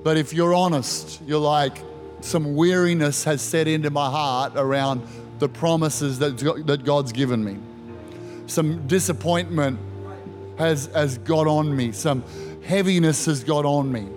But 0.04 0.18
if 0.18 0.34
you're 0.34 0.54
honest, 0.54 1.22
you're 1.26 1.40
like, 1.40 1.78
some 2.22 2.56
weariness 2.56 3.24
has 3.24 3.42
set 3.42 3.68
into 3.68 3.90
my 3.90 4.10
heart 4.10 4.54
around 4.56 5.06
the 5.40 5.50
promises 5.50 6.20
that, 6.20 6.38
that 6.68 6.84
God's 6.84 7.12
given 7.12 7.44
me. 7.44 7.58
Some 8.48 8.86
disappointment 8.88 9.80
has, 10.58 10.88
has 10.88 11.18
got 11.18 11.48
on 11.48 11.76
me. 11.76 11.92
Some 11.92 12.24
heaviness 12.64 13.26
has 13.26 13.44
got 13.44 13.66
on 13.66 13.92
me. 13.92 14.08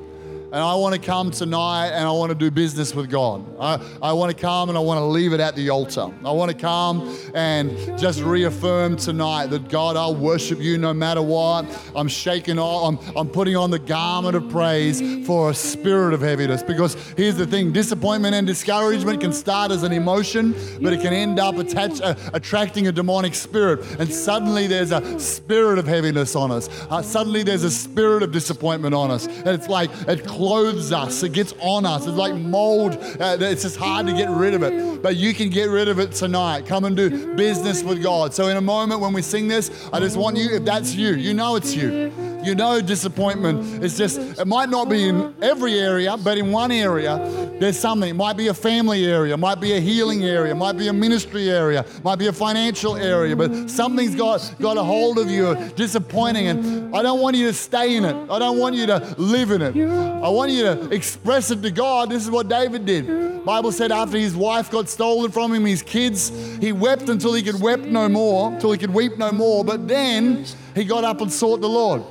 And 0.54 0.62
I 0.62 0.76
want 0.76 0.94
to 0.94 1.00
come 1.00 1.32
tonight 1.32 1.88
and 1.88 2.06
I 2.06 2.12
want 2.12 2.30
to 2.30 2.36
do 2.36 2.48
business 2.48 2.94
with 2.94 3.10
God. 3.10 3.44
I, 3.58 3.84
I 4.00 4.12
want 4.12 4.30
to 4.30 4.40
come 4.40 4.68
and 4.68 4.78
I 4.78 4.80
want 4.82 4.98
to 4.98 5.04
leave 5.04 5.32
it 5.32 5.40
at 5.40 5.56
the 5.56 5.68
altar. 5.70 6.08
I 6.24 6.30
want 6.30 6.48
to 6.52 6.56
come 6.56 7.12
and 7.34 7.76
just 7.98 8.20
reaffirm 8.20 8.96
tonight 8.96 9.46
that 9.46 9.68
God, 9.68 9.96
I'll 9.96 10.14
worship 10.14 10.60
you 10.60 10.78
no 10.78 10.94
matter 10.94 11.22
what. 11.22 11.66
I'm 11.96 12.06
shaking 12.06 12.60
off, 12.60 12.86
I'm, 12.86 13.16
I'm 13.16 13.28
putting 13.30 13.56
on 13.56 13.72
the 13.72 13.80
garment 13.80 14.36
of 14.36 14.48
praise 14.48 15.26
for 15.26 15.50
a 15.50 15.54
spirit 15.54 16.14
of 16.14 16.20
heaviness. 16.20 16.62
Because 16.62 16.94
here's 17.16 17.34
the 17.34 17.48
thing 17.48 17.72
disappointment 17.72 18.36
and 18.36 18.46
discouragement 18.46 19.20
can 19.22 19.32
start 19.32 19.72
as 19.72 19.82
an 19.82 19.90
emotion, 19.90 20.54
but 20.80 20.92
it 20.92 21.00
can 21.00 21.12
end 21.12 21.40
up 21.40 21.58
attach, 21.58 22.00
uh, 22.00 22.14
attracting 22.32 22.86
a 22.86 22.92
demonic 22.92 23.34
spirit. 23.34 23.84
And 23.98 24.08
suddenly 24.08 24.68
there's 24.68 24.92
a 24.92 25.18
spirit 25.18 25.80
of 25.80 25.88
heaviness 25.88 26.36
on 26.36 26.52
us. 26.52 26.68
Uh, 26.90 27.02
suddenly 27.02 27.42
there's 27.42 27.64
a 27.64 27.72
spirit 27.72 28.22
of 28.22 28.30
disappointment 28.30 28.94
on 28.94 29.10
us. 29.10 29.26
And 29.26 29.48
it's 29.48 29.68
like 29.68 29.90
it 30.06 30.24
clothes 30.44 30.92
us, 30.92 31.22
it 31.22 31.32
gets 31.32 31.54
on 31.58 31.86
us. 31.86 32.06
It's 32.06 32.18
like 32.18 32.34
mold. 32.34 32.98
Uh, 33.18 33.38
it's 33.40 33.62
just 33.62 33.78
hard 33.78 34.06
to 34.06 34.12
get 34.12 34.28
rid 34.28 34.52
of 34.52 34.62
it. 34.62 35.02
But 35.02 35.16
you 35.16 35.32
can 35.32 35.48
get 35.48 35.70
rid 35.70 35.88
of 35.88 35.98
it 35.98 36.12
tonight. 36.12 36.66
Come 36.66 36.84
and 36.84 36.94
do 36.94 37.34
business 37.34 37.82
with 37.82 38.02
God. 38.02 38.34
So, 38.34 38.48
in 38.48 38.58
a 38.58 38.60
moment 38.60 39.00
when 39.00 39.14
we 39.14 39.22
sing 39.22 39.48
this, 39.48 39.88
I 39.90 40.00
just 40.00 40.18
want 40.18 40.36
you, 40.36 40.50
if 40.50 40.64
that's 40.66 40.94
you, 40.94 41.14
you 41.14 41.32
know 41.32 41.56
it's 41.56 41.74
you. 41.74 42.12
You 42.44 42.54
know 42.54 42.80
disappointment 42.80 43.82
is 43.82 43.96
just, 43.96 44.18
it 44.18 44.46
might 44.46 44.68
not 44.68 44.88
be 44.88 45.08
in 45.08 45.34
every 45.42 45.78
area, 45.78 46.16
but 46.16 46.36
in 46.36 46.52
one 46.52 46.70
area, 46.70 47.16
there's 47.58 47.78
something. 47.78 48.10
It 48.10 48.16
might 48.16 48.36
be 48.36 48.48
a 48.48 48.54
family 48.54 49.06
area, 49.06 49.36
might 49.36 49.60
be 49.60 49.72
a 49.72 49.80
healing 49.80 50.24
area, 50.24 50.54
might 50.54 50.76
be 50.76 50.88
a 50.88 50.92
ministry 50.92 51.50
area, 51.50 51.86
might 52.02 52.16
be 52.16 52.26
a 52.26 52.32
financial 52.32 52.96
area, 52.96 53.34
but 53.34 53.70
something's 53.70 54.14
got, 54.14 54.54
got 54.60 54.76
a 54.76 54.82
hold 54.82 55.18
of 55.18 55.30
you, 55.30 55.54
disappointing. 55.76 56.48
And 56.48 56.94
I 56.94 57.02
don't 57.02 57.20
want 57.20 57.36
you 57.36 57.46
to 57.46 57.54
stay 57.54 57.96
in 57.96 58.04
it. 58.04 58.14
I 58.30 58.38
don't 58.38 58.58
want 58.58 58.74
you 58.74 58.86
to 58.86 59.14
live 59.16 59.50
in 59.50 59.62
it. 59.62 59.76
I 59.76 60.28
want 60.28 60.52
you 60.52 60.64
to 60.64 60.90
express 60.90 61.50
it 61.50 61.62
to 61.62 61.70
God. 61.70 62.10
This 62.10 62.24
is 62.24 62.30
what 62.30 62.48
David 62.48 62.84
did. 62.84 63.44
Bible 63.44 63.72
said 63.72 63.92
after 63.92 64.16
his 64.18 64.34
wife 64.34 64.70
got 64.70 64.88
stolen 64.88 65.30
from 65.30 65.52
him, 65.52 65.64
his 65.64 65.82
kids, 65.82 66.30
he 66.60 66.72
wept 66.72 67.08
until 67.08 67.34
he 67.34 67.42
could 67.42 67.60
weep 67.60 67.80
no 67.80 68.08
more, 68.08 68.52
until 68.52 68.72
he 68.72 68.78
could 68.78 68.92
weep 68.92 69.18
no 69.18 69.32
more. 69.32 69.64
But 69.64 69.86
then 69.86 70.46
he 70.74 70.84
got 70.84 71.04
up 71.04 71.20
and 71.20 71.32
sought 71.32 71.60
the 71.60 71.68
Lord. 71.68 72.02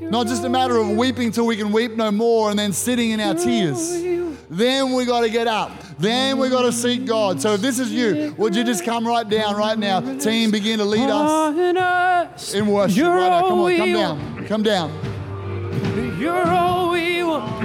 Not 0.00 0.26
just 0.26 0.44
a 0.44 0.48
matter 0.48 0.76
of 0.76 0.90
weeping 0.90 1.32
till 1.32 1.46
we 1.46 1.56
can 1.56 1.72
weep 1.72 1.92
no 1.96 2.10
more 2.10 2.50
and 2.50 2.58
then 2.58 2.72
sitting 2.72 3.10
in 3.10 3.20
our 3.20 3.34
tears. 3.34 4.02
Then 4.50 4.92
we 4.92 5.04
got 5.06 5.22
to 5.22 5.30
get 5.30 5.46
up. 5.46 5.70
Then 5.98 6.38
we 6.38 6.48
got 6.50 6.62
to 6.62 6.72
seek 6.72 7.06
God. 7.06 7.40
So 7.40 7.54
if 7.54 7.60
this 7.60 7.78
is 7.78 7.90
you, 7.90 8.34
would 8.36 8.54
you 8.54 8.64
just 8.64 8.84
come 8.84 9.06
right 9.06 9.28
down 9.28 9.56
right 9.56 9.78
now? 9.78 10.00
Team, 10.18 10.50
begin 10.50 10.78
to 10.78 10.84
lead 10.84 11.08
us 11.08 12.54
in 12.54 12.66
worship 12.66 13.04
right 13.04 13.30
now. 13.30 13.48
Come 13.48 13.60
on, 13.60 13.76
come 13.76 13.92
down. 13.92 14.46
Come 14.46 14.62
down. 14.62 14.90
You're 16.18 16.46
all 16.46 16.90
we 16.90 17.22
want, 17.22 17.62